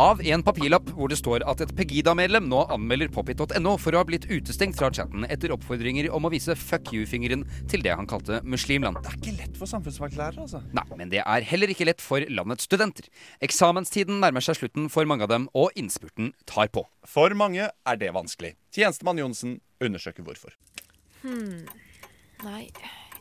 Av 0.02 0.22
en 0.22 0.44
papirlapp 0.46 0.90
hvor 0.96 1.12
det 1.12 1.18
står 1.20 1.46
at 1.50 1.62
et 1.64 1.74
Pegida-medlem 1.78 2.48
nå 2.52 2.64
anmelder 2.74 3.12
popit.no 3.14 3.76
for 3.82 3.96
å 3.96 4.02
ha 4.02 4.08
blitt 4.08 4.28
utestengt 4.30 4.78
fra 4.80 4.92
chatten 4.94 5.28
etter 5.32 5.54
oppfordringer 5.56 6.10
om 6.16 6.28
å 6.28 6.32
vise 6.34 6.56
fuck 6.60 6.92
you-fingeren 6.96 7.46
til 7.72 7.84
det 7.86 7.96
han 7.96 8.10
kalte 8.10 8.42
muslimland. 8.44 9.00
Det 9.04 9.14
er 9.14 9.20
ikke 9.22 9.36
lett 9.40 9.60
for 9.60 9.72
samfunnsfaglærere, 9.72 10.46
altså. 10.46 10.62
Nei, 10.76 10.86
men 11.00 11.14
det 11.14 11.24
er 11.24 11.48
heller 11.52 11.72
ikke 11.74 11.90
lett 11.90 12.04
for 12.04 12.26
landets 12.30 12.68
studenter. 12.70 13.10
Eksamenstiden 13.46 14.22
nærmer 14.24 14.46
seg 14.46 14.60
slutten 14.60 14.90
for 14.94 15.08
mange 15.10 15.28
av 15.28 15.34
dem, 15.34 15.50
og 15.58 15.76
innspurten 15.80 16.34
tar 16.50 16.72
på. 16.74 16.86
For 17.08 17.34
mange 17.38 17.70
er 17.72 18.02
det 18.02 18.14
vanskelig. 18.16 18.56
Tjenestemann 18.76 19.22
Johnsen 19.22 19.60
undersøker 19.84 20.26
hvorfor. 20.26 20.56
Hmm. 21.24 21.66
Nei, 22.46 22.68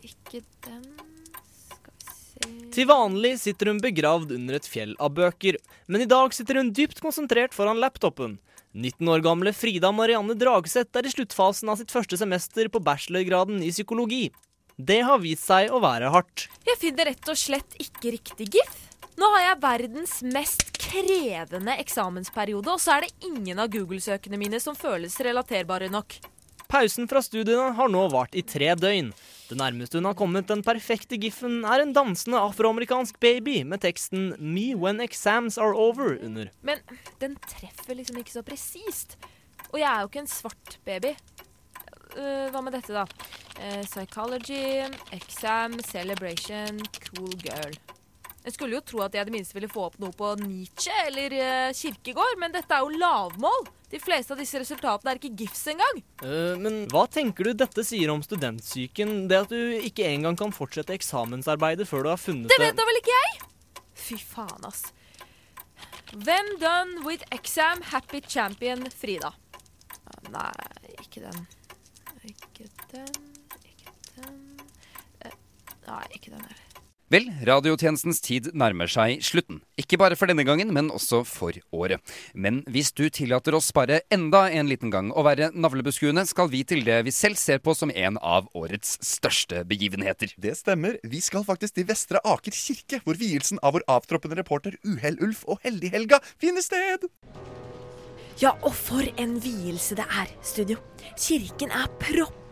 ikke 0.04 0.42
den. 0.66 1.13
Til 2.74 2.88
vanlig 2.90 3.36
sitter 3.38 3.70
hun 3.70 3.78
begravd 3.82 4.32
under 4.34 4.56
et 4.58 4.66
fjell 4.66 4.96
av 4.98 5.12
bøker, 5.14 5.60
men 5.86 6.02
i 6.02 6.08
dag 6.10 6.32
sitter 6.34 6.58
hun 6.58 6.72
dypt 6.74 6.98
konsentrert 7.04 7.54
foran 7.54 7.78
laptopen. 7.78 8.40
19 8.74 9.10
år 9.14 9.22
gamle 9.22 9.52
Frida 9.54 9.92
Marianne 9.94 10.34
Dragseth 10.34 10.98
er 10.98 11.06
i 11.06 11.12
sluttfasen 11.12 11.70
av 11.70 11.78
sitt 11.78 11.94
første 11.94 12.18
semester 12.18 12.66
på 12.72 12.82
bachelorgraden 12.82 13.62
i 13.62 13.70
psykologi. 13.70 14.24
Det 14.74 15.04
har 15.06 15.22
vist 15.22 15.46
seg 15.46 15.70
å 15.70 15.78
være 15.84 16.10
hardt. 16.10 16.48
Jeg 16.66 16.80
finner 16.82 17.12
rett 17.12 17.30
og 17.30 17.38
slett 17.38 17.78
ikke 17.78 18.16
riktig 18.16 18.48
gif. 18.56 18.80
Nå 19.14 19.28
har 19.36 19.44
jeg 19.44 19.60
verdens 19.62 20.16
mest 20.26 20.72
krevende 20.74 21.76
eksamensperiode, 21.78 22.74
og 22.74 22.82
så 22.82 22.96
er 22.96 23.06
det 23.06 23.28
ingen 23.30 23.62
av 23.62 23.70
Google-søkene 23.70 24.40
mine 24.40 24.58
som 24.58 24.74
føles 24.74 25.14
relaterbare 25.22 25.86
nok. 25.92 26.18
Pausen 26.66 27.06
fra 27.06 27.22
studiene 27.22 27.70
har 27.78 27.92
nå 27.92 28.08
vart 28.10 28.34
i 28.34 28.42
tre 28.42 28.74
døgn. 28.74 29.12
Det 29.44 29.58
nærmeste 29.60 29.98
hun 30.00 30.08
har 30.08 30.16
kommet 30.16 30.48
den 30.48 30.62
perfekte 30.64 31.18
giffen, 31.20 31.64
er 31.68 31.82
en 31.82 31.92
dansende 31.92 32.40
afroamerikansk 32.40 33.18
baby 33.20 33.60
med 33.62 33.82
teksten 33.84 34.32
'Me 34.38 34.74
when 34.74 35.00
exams 35.04 35.58
are 35.58 35.76
over' 35.76 36.16
under. 36.24 36.48
Men 36.62 36.80
den 37.20 37.36
treffer 37.36 37.94
liksom 37.94 38.16
ikke 38.16 38.32
så 38.32 38.42
presist. 38.42 39.18
Og 39.72 39.80
jeg 39.80 39.88
er 39.90 40.00
jo 40.00 40.08
ikke 40.08 40.24
en 40.24 40.26
svart 40.26 40.78
baby. 40.84 41.12
Uh, 42.14 42.48
hva 42.54 42.60
med 42.62 42.72
dette, 42.72 42.94
da? 42.94 43.04
Uh, 43.58 43.82
psychology, 43.82 44.86
exam, 45.12 45.76
celebration, 45.82 46.78
cool 47.10 47.34
girl. 47.42 47.74
Jeg 48.44 48.54
skulle 48.58 48.76
jo 48.76 48.82
tro 48.84 49.00
at 49.04 49.14
jeg 49.16 49.24
i 49.24 49.28
det 49.30 49.32
minste 49.32 49.56
ville 49.56 49.70
få 49.72 49.86
opp 49.86 49.94
noe 50.02 50.12
på 50.12 50.34
Nietzsche 50.42 50.92
eller 51.06 51.32
uh, 51.38 51.70
Kirkegård, 51.76 52.36
men 52.42 52.52
dette 52.52 52.76
er 52.76 52.84
jo 52.84 52.98
lavmål. 53.00 53.64
De 53.88 54.00
fleste 54.02 54.34
av 54.34 54.40
disse 54.42 54.60
resultatene 54.60 55.14
er 55.14 55.20
ikke 55.20 55.32
gifs 55.44 55.62
engang. 55.72 56.02
Uh, 56.20 56.52
men 56.60 56.82
hva 56.92 57.06
tenker 57.08 57.48
du 57.48 57.54
dette 57.64 57.84
sier 57.86 58.12
om 58.12 58.20
studentsyken? 58.24 59.24
Det 59.30 59.38
at 59.46 59.54
du 59.54 59.78
ikke 59.80 60.04
engang 60.10 60.36
kan 60.36 60.52
fortsette 60.52 60.92
eksamensarbeidet 60.96 61.88
før 61.88 62.04
du 62.04 62.12
har 62.12 62.20
funnet 62.20 62.52
Det 62.52 62.60
vet 62.60 62.76
da 62.76 62.84
vel 62.90 63.00
ikke 63.00 63.16
jeg? 63.16 63.48
Fy 64.04 64.18
faen, 64.20 64.68
ass. 64.68 64.84
When 66.14 66.58
done 66.60 67.04
with 67.06 67.24
exam, 67.32 67.80
happy 67.82 68.20
champion 68.20 68.84
Frida. 68.92 69.32
Nei, 70.30 70.52
ikke 71.00 71.24
den. 71.24 71.46
Ikke 72.24 72.68
den, 72.92 73.16
ikke 73.64 73.96
den 74.20 74.38
Eh, 75.24 75.32
Nei, 75.86 76.04
ikke 76.16 76.30
den 76.32 76.40
heller. 76.44 76.63
Vel, 77.14 77.28
radiotjenestens 77.46 78.18
tid 78.24 78.48
nærmer 78.58 78.88
seg 78.90 79.20
slutten. 79.22 79.60
Ikke 79.78 80.00
bare 80.00 80.16
for 80.18 80.26
denne 80.26 80.42
gangen, 80.42 80.72
men 80.74 80.88
også 80.90 81.20
for 81.28 81.54
året. 81.70 82.02
Men 82.34 82.56
hvis 82.66 82.90
du 82.90 83.04
tillater 83.06 83.54
oss 83.54 83.68
bare 83.76 84.00
enda 84.10 84.48
en 84.50 84.66
liten 84.66 84.90
gang 84.90 85.12
å 85.14 85.22
være 85.22 85.52
navlebeskuende, 85.54 86.24
skal 86.26 86.50
vi 86.50 86.64
til 86.66 86.82
det 86.82 86.96
vi 87.06 87.14
selv 87.14 87.38
ser 87.38 87.62
på 87.62 87.76
som 87.78 87.92
en 87.94 88.18
av 88.18 88.48
årets 88.58 88.96
største 89.06 89.62
begivenheter. 89.70 90.34
Det 90.42 90.56
stemmer. 90.58 90.98
Vi 91.06 91.22
skal 91.22 91.46
faktisk 91.46 91.78
til 91.78 91.86
Vestre 91.92 92.18
Aker 92.26 92.56
kirke, 92.56 92.98
hvor 93.06 93.20
vielsen 93.20 93.62
av 93.62 93.76
vår 93.78 93.86
avtroppende 93.94 94.40
reporter 94.40 94.74
Uhell-Ulf 94.82 95.44
og 95.46 95.62
Heldig-Helga 95.62 96.18
finner 96.34 96.66
sted. 96.66 97.06
Ja, 98.42 98.56
og 98.66 98.74
for 98.74 99.06
en 99.22 99.38
vielse 99.44 99.94
det 99.94 100.08
er, 100.10 100.34
studio. 100.42 100.82
Kirken 101.14 101.70
er 101.70 101.86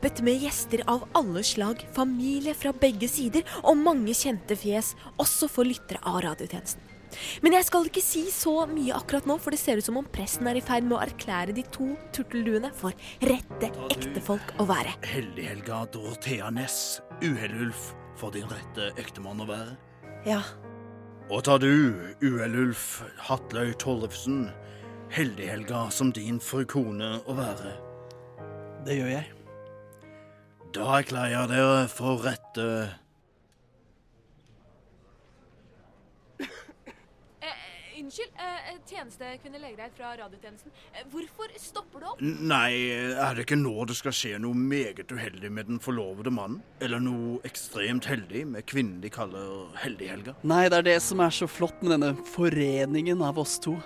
proppet 0.03 0.23
med 0.25 0.43
gjester 0.43 0.83
av 0.87 1.05
alle 1.13 1.43
slag, 1.43 1.87
familie 1.95 2.55
fra 2.55 2.73
begge 2.73 3.07
sider 3.09 3.45
og 3.63 3.77
mange 3.79 4.11
kjente 4.15 4.57
fjes, 4.59 4.97
også 5.17 5.47
for 5.49 5.65
lyttere 5.65 6.01
av 6.03 6.23
radiotjenesten. 6.25 6.83
Men 7.45 7.53
jeg 7.55 7.67
skal 7.69 7.87
ikke 7.87 8.03
si 8.03 8.25
så 8.33 8.65
mye 8.67 8.97
akkurat 8.97 9.27
nå, 9.29 9.37
for 9.39 9.53
det 9.53 9.61
ser 9.61 9.79
ut 9.79 9.87
som 9.87 10.01
om 10.01 10.07
presten 10.11 10.49
er 10.49 10.57
i 10.59 10.65
ferd 10.65 10.89
med 10.89 10.97
å 10.97 11.03
erklære 11.05 11.55
de 11.55 11.63
to 11.71 11.93
turtelduene 12.17 12.73
for 12.75 12.97
rette 13.23 13.69
ektefolk 13.93 14.55
å 14.59 14.67
være. 14.67 14.97
Heldig-Helga 15.07 15.85
Dorothea 15.93 16.49
Næss, 16.51 16.99
Uhellulf, 17.23 17.93
for 18.19 18.35
din 18.35 18.49
rette 18.51 18.89
ektemann 18.99 19.45
å 19.45 19.47
være. 19.51 19.77
Ja. 20.27 20.41
Og 21.31 21.45
tar 21.47 21.61
du, 21.63 21.95
Uhellulf 22.25 23.05
Hatløy 23.29 23.77
Tollefsen, 23.79 24.49
Heldig-Helga 25.13 25.85
som 25.95 26.11
din 26.17 26.43
fru 26.43 26.65
kone 26.67 27.21
å 27.29 27.39
være. 27.39 27.77
Det 28.89 28.99
gjør 28.99 29.15
jeg. 29.15 29.42
Da 30.73 31.01
er 31.03 31.27
jeg 31.29 31.49
dere 31.51 31.89
for 31.93 32.23
rette 32.25 32.65
Eh, 37.43 37.92
unnskyld, 38.03 38.33
eh, 38.37 38.73
tjenestekvinne 38.89 39.61
Legreid 39.63 39.95
fra 39.97 40.13
radiotjenesten. 40.19 40.73
Eh, 40.93 41.05
hvorfor 41.13 41.53
stopper 41.61 42.01
du 42.01 42.07
opp? 42.11 42.21
Nei, 42.21 42.91
er 43.15 43.37
det 43.37 43.47
ikke 43.47 43.59
nå 43.61 43.87
det 43.87 43.97
skal 43.99 44.15
skje 44.17 44.41
noe 44.43 44.59
meget 44.59 45.13
uheldig 45.13 45.51
med 45.51 45.71
den 45.71 45.81
forlovede 45.83 46.33
mannen? 46.35 46.61
Eller 46.83 47.03
noe 47.03 47.39
ekstremt 47.47 48.09
heldig 48.11 48.45
med 48.47 48.67
kvinnen 48.67 49.01
de 49.03 49.13
kaller 49.13 49.71
Heldig-Helga? 49.83 50.37
Nei, 50.43 50.65
det 50.69 50.83
er 50.83 50.89
det 50.91 50.99
som 51.05 51.23
er 51.23 51.35
så 51.35 51.49
flott 51.51 51.79
med 51.83 51.95
denne 51.97 52.13
foreningen 52.35 53.23
av 53.23 53.39
oss 53.43 53.59
to. 53.63 53.79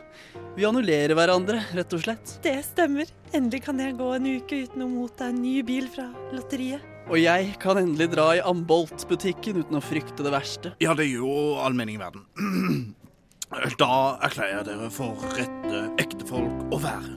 Vi 0.56 0.66
annullerer 0.66 1.16
hverandre, 1.16 1.60
rett 1.76 1.96
og 1.96 2.04
slett. 2.06 2.36
Det 2.44 2.58
stemmer. 2.72 3.10
Endelig 3.36 3.64
kan 3.66 3.80
jeg 3.82 3.98
gå 3.98 4.10
en 4.16 4.28
uke 4.38 4.64
uten 4.66 4.84
å 4.86 4.90
motta 4.90 5.30
en 5.30 5.42
ny 5.42 5.60
bil 5.66 5.90
fra 5.92 6.08
lotteriet. 6.32 6.92
Og 7.06 7.20
jeg 7.20 7.52
kan 7.62 7.78
endelig 7.78 8.08
dra 8.16 8.32
i 8.34 8.42
Ambolt-butikken 8.42 9.60
uten 9.62 9.78
å 9.78 9.82
frykte 9.84 10.24
det 10.26 10.32
verste. 10.34 10.72
Ja, 10.82 10.94
det 10.98 11.06
er 11.06 11.20
jo 11.20 11.54
allmenning 11.62 12.00
i 12.00 12.02
verden. 12.02 12.96
Da 13.46 14.18
erklærer 14.26 14.56
jeg 14.56 14.64
dere 14.66 14.86
for 14.90 15.20
rette 15.36 15.80
ektefolk 16.02 16.72
å 16.74 16.78
være. 16.82 17.12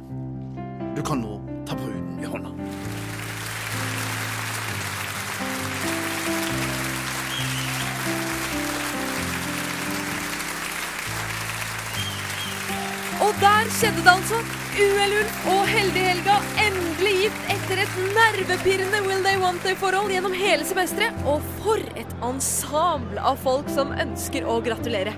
Du 0.93 1.01
kan 1.01 1.23
nå 1.23 1.39
ta 1.65 1.73
bruden 1.73 2.19
i 2.21 2.27
hånda. 2.29 2.51
Og 13.19 13.41
der 13.41 13.71
skjedde 13.73 14.03
det 14.05 14.13
altså. 14.13 14.43
Uelulf 14.79 15.49
og 15.49 15.63
Heldig-Helga 15.67 16.37
endelig 16.61 17.15
gitt 17.23 17.49
etter 17.55 17.81
et 17.87 17.97
nervepirrende 18.13 19.01
Will 19.07 19.25
They 19.25 19.41
Want 19.41 19.65
They-forhold 19.65 20.13
gjennom 20.13 20.37
hele 20.37 20.69
semesteret. 20.69 21.17
Og 21.25 21.41
for 21.57 21.81
et 21.97 22.15
ensemble 22.21 23.17
av 23.17 23.41
folk 23.41 23.73
som 23.73 23.97
ønsker 23.97 24.45
å 24.45 24.61
gratulere. 24.63 25.17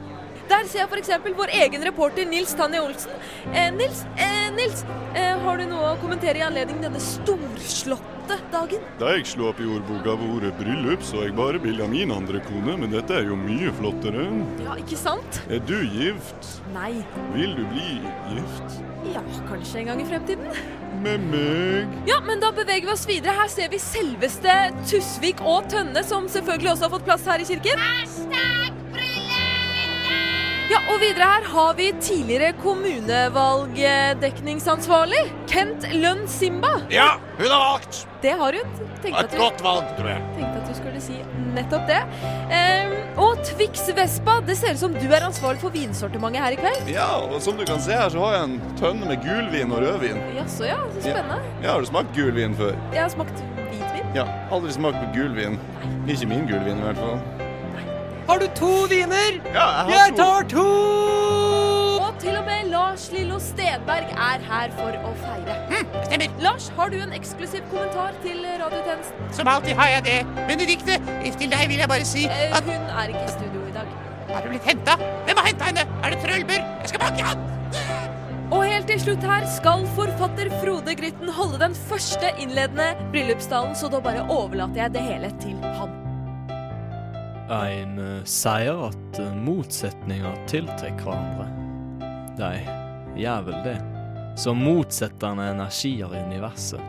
Der 0.52 0.68
ser 0.68 0.82
jeg 0.82 0.90
f.eks. 0.92 1.12
vår 1.38 1.52
egen 1.56 1.84
reporter 1.88 2.28
Nils 2.28 2.52
Tanje 2.60 2.82
Olsen. 2.84 3.12
Eh, 3.54 3.70
Nils, 3.72 4.02
eh, 4.20 4.50
Nils 4.52 4.82
eh, 5.16 5.38
har 5.46 5.62
du 5.62 5.64
noe 5.70 5.94
å 5.94 6.00
kommentere 6.02 6.42
i 6.42 6.44
anledning 6.44 6.82
denne 6.84 7.00
storslåtte 7.00 8.36
dagen? 8.52 8.84
Da 9.00 9.14
jeg 9.16 9.30
slo 9.32 9.48
opp 9.54 9.62
i 9.64 9.70
ordboka 9.72 10.18
ved 10.20 10.34
ordet 10.36 10.52
bryllup, 10.60 11.06
så 11.08 11.24
jeg 11.24 11.38
bare 11.38 11.62
bilde 11.64 11.86
av 11.86 11.94
min 11.94 12.12
andre 12.12 12.44
kone, 12.50 12.76
men 12.84 12.92
dette 12.92 13.16
er 13.16 13.32
jo 13.32 13.38
mye 13.40 13.72
flottere. 13.80 14.28
Ja, 14.66 14.76
ikke 14.82 15.00
sant? 15.00 15.40
Er 15.48 15.64
du 15.72 15.78
gift? 15.88 16.52
Nei. 16.76 16.98
Vil 17.38 17.56
du 17.56 17.64
bli 17.72 18.02
gift? 18.34 18.78
Ja, 19.16 19.24
kanskje 19.48 19.86
en 19.86 19.94
gang 19.94 20.04
i 20.04 20.10
fremtiden. 20.12 20.52
Med 21.02 21.24
meg? 21.32 21.96
Ja, 22.12 22.20
men 22.28 22.44
da 22.44 22.52
beveger 22.60 22.92
vi 22.92 22.96
oss 22.98 23.08
videre. 23.08 23.40
Her 23.40 23.56
ser 23.56 23.72
vi 23.72 23.80
selveste 23.80 24.60
Tusvik 24.84 25.40
og 25.48 25.72
Tønne, 25.72 26.04
som 26.04 26.28
selvfølgelig 26.28 26.76
også 26.76 26.90
har 26.90 26.96
fått 27.00 27.08
plass 27.08 27.28
her 27.32 27.40
i 27.40 27.52
kirken. 27.56 28.81
Ja, 30.72 30.78
og 30.88 31.02
videre 31.02 31.26
her 31.28 31.44
har 31.52 31.74
vi 31.76 31.90
tidligere 32.00 32.54
kommunevalgdekningsansvarlig, 32.62 35.20
Kent 35.52 35.84
Lønn 36.00 36.22
Simba. 36.32 36.70
Ja, 36.94 37.18
hun 37.36 37.50
har 37.52 37.60
valgt! 37.66 38.06
Det 38.22 38.32
har 38.40 38.54
hun. 38.56 38.70
Tenkte 39.02 39.24
Et 39.26 39.32
du, 39.34 39.38
godt 39.42 39.60
valg, 39.66 39.90
tror 39.98 40.08
jeg. 40.14 40.22
tenkte 40.38 40.62
at 40.62 40.68
du 40.70 40.74
skulle 40.78 41.02
si 41.04 41.18
nettopp 41.58 41.84
det. 41.90 41.98
Um, 42.54 42.94
og 43.26 43.42
Twix 43.50 43.84
Vespa, 43.98 44.38
det 44.48 44.56
ser 44.62 44.72
ut 44.78 44.82
som 44.86 44.94
du 44.96 45.08
er 45.10 45.26
ansvarlig 45.28 45.60
for 45.66 45.72
vinsortimentet 45.76 46.40
her 46.46 46.54
i 46.56 46.60
kveld. 46.62 46.88
Ja, 46.94 47.10
og 47.26 47.36
som 47.44 47.54
du 47.60 47.64
kan 47.68 47.82
se 47.84 47.92
her, 47.98 48.08
så 48.14 48.20
har 48.24 48.32
jeg 48.38 48.44
en 48.54 48.58
tønne 48.80 49.04
med 49.12 49.18
gulvin 49.26 49.74
og 49.76 49.80
rødvin. 49.84 50.20
Jaså, 50.38 50.64
ja. 50.72 50.80
Så 50.96 51.00
spennende. 51.04 51.38
Ja, 51.66 51.70
har 51.74 51.80
du 51.84 51.88
smakt 51.92 52.12
gulvin 52.16 52.56
før? 52.56 52.72
Jeg 52.96 53.02
har 53.04 53.12
smakt 53.18 53.38
hvitvin. 53.58 54.06
Ja, 54.16 54.26
aldri 54.54 54.72
smakt 54.80 54.98
på 55.04 55.08
gulvin. 55.20 55.56
Ikke 56.08 56.28
min 56.32 56.48
gulvin 56.48 56.80
i 56.80 56.84
hvert 56.88 57.02
fall. 57.04 57.20
Har 58.32 58.40
du 58.40 58.48
to 58.56 58.68
viner? 58.88 59.42
Ja, 59.52 59.64
jeg 59.68 59.88
har 59.88 59.90
Jeg 59.92 60.14
tar 60.16 60.46
to! 60.52 60.62
Og 62.00 62.14
til 62.20 62.38
og 62.40 62.46
med 62.48 62.70
Lars 62.72 63.10
Lillo 63.12 63.40
Stedberg 63.44 64.14
er 64.16 64.46
her 64.46 64.72
for 64.78 64.96
å 64.96 65.12
feire. 65.20 65.58
stemmer. 66.06 66.38
Lars, 66.40 66.70
har 66.78 66.94
du 66.94 66.96
en 67.04 67.12
eksklusiv 67.18 67.66
kommentar 67.74 68.16
til 68.24 68.40
radiotjenesten? 68.62 69.28
Som 69.36 69.52
alltid 69.52 69.76
har 69.76 69.90
jeg 69.98 70.06
det. 70.06 70.46
Benedicte, 70.48 70.96
til 71.26 71.52
deg 71.52 71.68
vil 71.74 71.84
jeg 71.84 71.92
bare 71.92 72.08
si 72.08 72.24
Eh, 72.32 72.56
at 72.56 72.64
Hun 72.64 72.88
er 73.02 73.12
ikke 73.12 73.26
i 73.26 73.34
studio 73.34 73.66
i 73.68 73.74
dag. 73.76 73.92
Har 74.30 74.46
du 74.46 74.50
blitt 74.54 74.70
henta? 74.70 74.96
Hvem 75.28 75.42
har 75.42 75.50
henta 75.52 75.68
henne? 75.74 75.88
Er 76.00 76.16
det 76.16 76.20
Trølber? 76.24 76.62
Jeg 76.86 76.94
skal 76.94 77.04
banke 77.04 77.26
han! 77.28 77.48
Og 78.52 78.64
helt 78.64 78.88
til 78.88 79.02
slutt 79.10 79.28
her 79.28 79.50
skal 79.58 79.84
forfatter 79.98 80.54
Frode 80.64 80.96
Grytten 80.96 81.36
holde 81.36 81.60
den 81.60 81.76
første 81.76 82.32
innledende 82.40 82.94
bryllupstalen, 83.12 83.76
så 83.76 83.92
da 83.92 84.00
bare 84.00 84.24
overlater 84.30 84.86
jeg 84.86 84.96
det 84.96 85.04
hele 85.10 85.34
til 85.44 85.60
han. 85.76 86.01
En 87.52 88.00
eh, 88.00 88.24
sier 88.24 88.86
at 88.88 89.20
eh, 89.20 89.34
motsetninger 89.44 90.38
tiltrekker 90.48 91.04
hverandre. 91.04 91.50
De 92.40 92.52
gjør 93.20 93.44
vel 93.50 93.58
det. 93.66 93.76
Som 94.40 94.64
motsettende 94.64 95.50
energier 95.52 96.16
i 96.16 96.24
universet. 96.30 96.80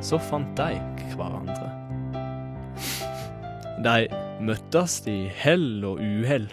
Så 0.00 0.20
fant 0.22 0.54
de 0.56 0.78
hverandre. 1.16 1.72
De 3.82 4.06
møttes 4.42 5.00
i 5.10 5.18
hell 5.42 5.82
og 5.86 5.98
uhell. 5.98 6.46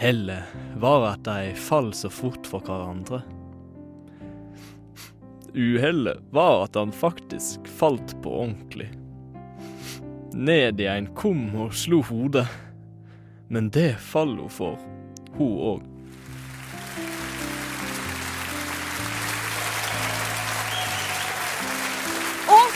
Hellet 0.00 0.56
var 0.80 1.10
at 1.12 1.28
de 1.28 1.52
fall 1.60 1.92
så 1.94 2.08
fort 2.08 2.48
for 2.48 2.64
hverandre. 2.64 3.20
Uhellet 5.54 6.24
var 6.34 6.64
at 6.64 6.80
han 6.80 6.96
faktisk 6.96 7.68
falt 7.68 8.16
på 8.24 8.32
ordentlig. 8.40 8.88
Ned 10.34 10.80
i 10.80 10.86
en 10.90 11.06
kum 11.14 11.54
og 11.62 11.74
slo 11.78 12.02
hodet. 12.02 12.46
Men 13.48 13.68
det 13.70 13.94
fall 14.02 14.34
hun 14.36 14.50
for, 14.50 14.78
hun 15.38 15.58
òg. 15.72 15.90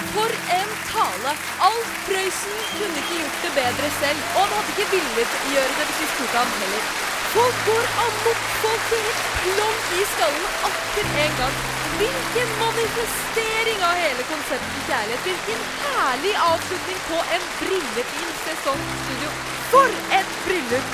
For 0.09 0.33
en 0.59 0.71
tale! 0.89 1.33
Alf 1.67 1.91
Prøysen 2.07 2.55
kunne 2.79 3.01
ikke 3.01 3.19
gjort 3.19 3.43
det 3.45 3.53
bedre 3.59 3.91
selv, 4.01 4.23
og 4.37 4.43
han 4.45 4.55
hadde 4.57 4.73
ikke 4.75 4.89
villet 4.95 5.35
gjøre 5.53 5.75
det 5.79 5.89
hvis 5.89 6.01
vi 6.01 6.09
spurte 6.13 6.39
ham 6.41 6.55
heller. 6.61 6.87
Folk 7.35 7.59
går 7.69 7.85
amok, 8.05 8.47
folk 8.63 8.87
helt 8.95 9.27
plomp 9.43 9.93
i 9.99 10.07
skallen 10.15 10.49
atter 10.71 11.13
en 11.27 11.37
gang. 11.43 11.78
Hvilken 11.99 12.51
manifestering 12.63 13.81
av 13.83 13.95
hele 13.99 14.25
konseptet 14.29 14.83
kjærlighet. 14.87 15.25
Hvilken 15.27 15.63
herlig 15.83 16.35
avslutning 16.39 16.99
på 17.09 17.19
en 17.37 17.47
brillefin 17.59 18.29
sesong 18.45 18.83
studio. 19.05 19.31
For 19.73 19.97
et 20.19 20.37
bryllup! 20.45 20.93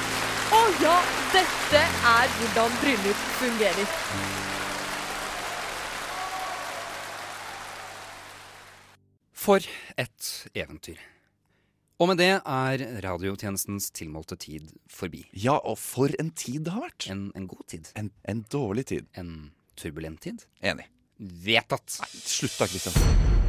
Og 0.58 0.78
ja, 0.80 0.94
dette 1.34 1.82
er 2.12 2.32
hvordan 2.38 2.78
bryllup 2.80 3.26
fungerer. 3.40 3.90
For 9.44 9.68
et 10.00 10.30
eventyr. 10.56 11.04
Og 12.00 12.08
med 12.10 12.22
det 12.22 12.30
er 12.38 12.86
radiotjenestens 13.04 13.90
tilmålte 13.92 14.40
tid 14.40 14.72
forbi. 14.88 15.26
Ja, 15.36 15.58
og 15.60 15.76
for 15.78 16.16
en 16.16 16.32
tid 16.32 16.64
det 16.64 16.74
har 16.78 16.88
vært. 16.88 17.10
En, 17.12 17.28
en 17.36 17.52
god 17.52 17.68
tid. 17.76 17.92
En, 17.92 18.08
en 18.24 18.42
dårlig 18.48 18.88
tid. 18.94 19.12
En 19.20 19.52
turbulent 19.76 20.22
tid. 20.24 20.48
Enig. 20.64 20.88
Vedtatt. 21.24 22.00
Slutt 22.24 22.58
da, 22.58 22.66
Kristian. 22.66 23.43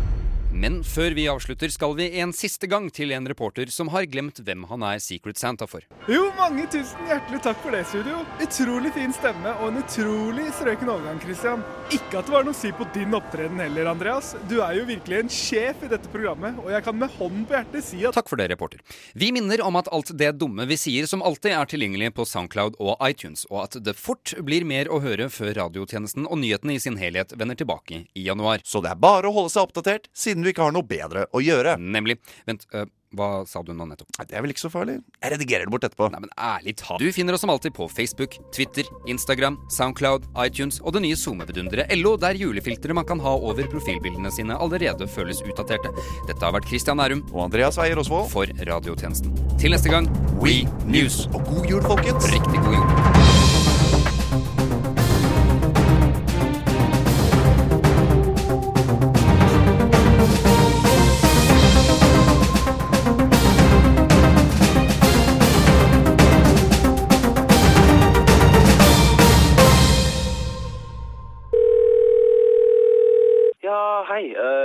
Men 0.55 0.77
før 0.87 1.11
vi 1.11 1.25
avslutter, 1.27 1.67
skal 1.67 1.97
vi 1.97 2.05
en 2.23 2.31
siste 2.31 2.67
gang 2.71 2.85
til 2.93 3.11
en 3.11 3.25
reporter 3.27 3.67
som 3.73 3.89
har 3.91 4.05
glemt 4.07 4.37
hvem 4.39 4.61
han 4.69 4.85
er 4.87 5.01
Secret 5.03 5.35
Santa 5.35 5.65
for. 5.67 5.83
Jo, 6.07 6.29
mange 6.37 6.63
tusen 6.71 7.09
hjertelig 7.09 7.41
takk 7.43 7.57
for 7.59 7.75
det, 7.75 7.81
studio. 7.89 8.21
Utrolig 8.39 8.93
fin 8.95 9.11
stemme 9.17 9.51
og 9.57 9.65
en 9.67 9.81
utrolig 9.81 10.45
strøken 10.55 10.91
overgang, 10.93 11.19
Christian. 11.19 11.65
Ikke 11.91 12.21
at 12.21 12.29
det 12.29 12.35
var 12.37 12.47
noe 12.47 12.55
å 12.55 12.57
si 12.57 12.71
på 12.71 12.87
din 12.95 13.17
opptreden 13.19 13.59
heller, 13.59 13.89
Andreas. 13.91 14.31
Du 14.47 14.61
er 14.63 14.77
jo 14.77 14.85
virkelig 14.87 15.17
en 15.25 15.33
sjef 15.33 15.83
i 15.83 15.89
dette 15.91 16.13
programmet, 16.13 16.55
og 16.63 16.71
jeg 16.71 16.87
kan 16.87 16.97
med 17.01 17.11
hånden 17.17 17.43
på 17.49 17.57
hjertet 17.57 17.87
si 17.89 17.99
at 18.07 18.15
Takk 18.15 18.31
for 18.31 18.39
det, 18.39 18.47
reporter. 18.53 18.79
Vi 19.11 19.33
minner 19.35 19.59
om 19.65 19.75
at 19.81 19.91
alt 19.91 20.13
det 20.15 20.31
dumme 20.39 20.69
vi 20.71 20.79
sier, 20.79 21.09
som 21.11 21.25
alltid 21.25 21.51
er 21.51 21.67
tilgjengelig 21.73 22.13
på 22.15 22.27
Soundcloud 22.31 22.79
og 22.79 22.95
iTunes, 23.03 23.43
og 23.51 23.65
at 23.65 23.79
det 23.83 23.97
fort 23.99 24.31
blir 24.47 24.63
mer 24.63 24.87
å 24.87 25.01
høre 25.03 25.27
før 25.27 25.51
radiotjenesten 25.59 26.29
og 26.29 26.39
nyhetene 26.45 26.79
i 26.79 26.81
sin 26.87 26.95
helhet 27.01 27.35
vender 27.35 27.59
tilbake 27.59 28.05
i 28.15 28.25
januar. 28.29 28.63
Så 28.63 28.79
det 28.79 28.95
er 28.95 29.03
bare 29.03 29.27
å 29.27 29.35
holde 29.35 29.51
seg 29.51 29.67
oppdatert, 29.67 30.07
siden 30.15 30.44
du 30.45 30.53
ikke 30.53 30.67
har 30.67 30.75
noe 30.75 30.85
bedre 30.87 31.25
å 31.33 31.41
gjøre. 31.43 31.77
Nemlig. 31.81 32.19
Vent, 32.47 32.65
øh, 32.73 32.87
hva 33.15 33.29
sa 33.47 33.61
du 33.63 33.71
nå 33.73 33.85
nettopp? 33.87 34.09
Nei, 34.17 34.25
Det 34.27 34.37
er 34.37 34.43
vel 34.43 34.51
ikke 34.51 34.65
så 34.65 34.71
farlig. 34.71 34.97
Jeg 35.21 35.31
redigerer 35.33 35.65
det 35.65 35.71
bort 35.73 35.85
etterpå. 35.87 36.09
Nei, 36.11 36.19
men 36.25 36.31
ærlig 36.37 36.75
talt. 36.81 36.99
Du 36.99 37.11
finner 37.15 37.33
oss 37.35 37.41
som 37.45 37.49
alltid 37.53 37.73
på 37.73 37.87
Facebook, 37.91 38.37
Twitter, 38.51 38.83
Instagram, 39.07 39.57
Soundcloud, 39.71 40.27
iTunes 40.43 40.81
og 40.81 40.93
det 40.93 41.03
nye 41.05 41.15
SoMe-vidunderet 41.19 41.91
LO, 41.99 42.15
der 42.17 42.35
julefilteret 42.39 42.95
man 42.97 43.07
kan 43.07 43.19
ha 43.23 43.35
over 43.35 43.67
profilbildene 43.71 44.31
sine 44.31 44.57
allerede 44.57 45.07
føles 45.07 45.41
utdaterte. 45.45 45.93
Dette 46.27 46.43
har 46.43 46.55
vært 46.55 46.67
Christian 46.67 46.99
Nærum 46.99 47.23
Og 47.31 47.45
Andreas 47.47 47.79
Weier 47.79 47.99
Osvold 47.99 48.29
for 48.33 48.51
Radiotjenesten. 48.67 49.33
Til 49.59 49.75
neste 49.75 49.91
gang, 49.91 50.09
We 50.41 50.63
News. 50.85 51.25
Og 51.33 51.41
god 51.47 51.71
jul, 51.71 51.81
folkens! 51.87 52.31
Riktig 52.33 52.61
god 52.61 52.79
jul. 52.79 53.34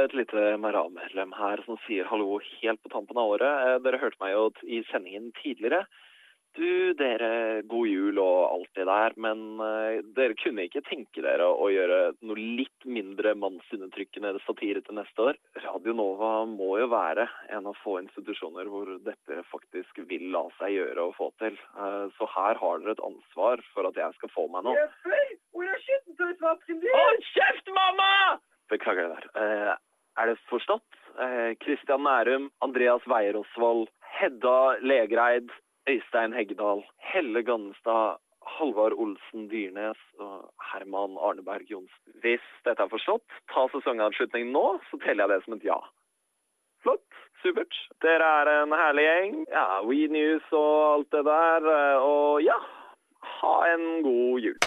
Et 0.04 0.14
lite 0.16 0.44
Maran-medlem 0.62 1.32
her 1.36 1.62
som 1.66 1.76
sier 1.86 2.08
hallo 2.10 2.38
helt 2.60 2.82
på 2.82 2.92
tampen 2.92 3.18
av 3.20 3.34
året. 3.36 3.66
Eh, 3.66 3.80
Dere 3.84 4.00
hørte 4.02 4.20
meg 4.22 4.32
jo 4.36 4.46
i 4.64 4.82
sendingen 4.92 5.32
tidligere. 5.42 5.84
Du, 6.58 6.94
dere, 6.98 7.62
god 7.70 7.86
jul 7.86 8.16
og 8.18 8.38
alt 8.50 8.70
det 8.74 8.82
der, 8.88 9.12
men 9.22 9.60
eh, 9.62 10.00
dere 10.16 10.34
kunne 10.34 10.64
ikke 10.66 10.82
tenke 10.82 11.22
dere 11.22 11.46
å 11.46 11.68
gjøre 11.70 11.98
noe 12.26 12.42
litt 12.58 12.86
mindre 12.90 13.36
mannsundertrykkende 13.38 14.32
satire 14.42 14.82
til 14.82 14.98
neste 14.98 15.28
år? 15.28 15.38
Radio 15.62 15.94
Nova 15.94 16.32
må 16.50 16.72
jo 16.80 16.88
være 16.90 17.28
en 17.54 17.68
av 17.70 17.78
få 17.84 18.00
institusjoner 18.00 18.66
hvor 18.66 18.90
dette 19.06 19.44
faktisk 19.52 20.02
vil 20.10 20.26
la 20.34 20.42
seg 20.58 20.74
gjøre 20.74 21.04
å 21.06 21.14
få 21.14 21.30
til. 21.38 21.54
Eh, 21.78 22.08
Så 22.18 22.26
her 22.34 22.58
har 22.58 22.82
dere 22.82 22.96
et 22.98 23.04
ansvar 23.12 23.62
for 23.70 23.86
at 23.86 24.02
jeg 24.02 24.18
skal 24.18 24.34
få 24.34 24.48
meg 24.50 24.66
noe. 24.66 24.74
Kjeft, 27.30 27.70
mamma! 27.78 28.10
Beklager 28.74 29.06
det 29.14 29.30
der. 29.38 29.78
Er 30.20 30.30
det 30.33 30.38
forstått? 30.50 30.87
Kristian 31.61 32.04
Nærum, 32.06 32.50
Andreas 32.64 33.04
Weier 33.11 33.37
Osvald, 33.40 33.88
Hedda 34.20 34.76
Legreid, 34.80 35.50
Øystein 35.88 36.33
Heggedal, 36.37 36.85
Helle 37.12 37.42
Gannestad, 37.44 38.20
Halvard 38.56 38.92
Olsen 38.96 39.48
Dyrnes 39.50 39.98
og 40.18 40.48
Herman 40.72 41.16
Arneberg 41.20 41.66
Johnsen. 41.70 42.14
Hvis 42.22 42.44
dette 42.64 42.83
er 42.87 42.92
forstått, 42.92 43.26
ta 43.52 43.66
sesongavslutning 43.72 44.50
nå, 44.54 44.64
så 44.90 44.98
teller 45.04 45.26
jeg 45.26 45.35
det 45.35 45.44
som 45.44 45.56
et 45.59 45.66
ja. 45.68 45.78
Flott. 46.85 47.04
Supert. 47.42 47.72
Dere 48.04 48.26
er 48.42 48.48
en 48.62 48.72
herlig 48.76 49.04
gjeng. 49.06 49.37
Ja, 49.52 49.66
We 49.88 50.06
News 50.12 50.44
og 50.52 50.72
alt 50.94 51.11
det 51.14 51.24
der. 51.28 51.68
eh, 51.72 52.02
Og 52.04 52.42
ja, 52.44 52.56
Ha 53.40 53.54
en 53.74 54.02
god 54.04 54.40
jul. 54.40 54.59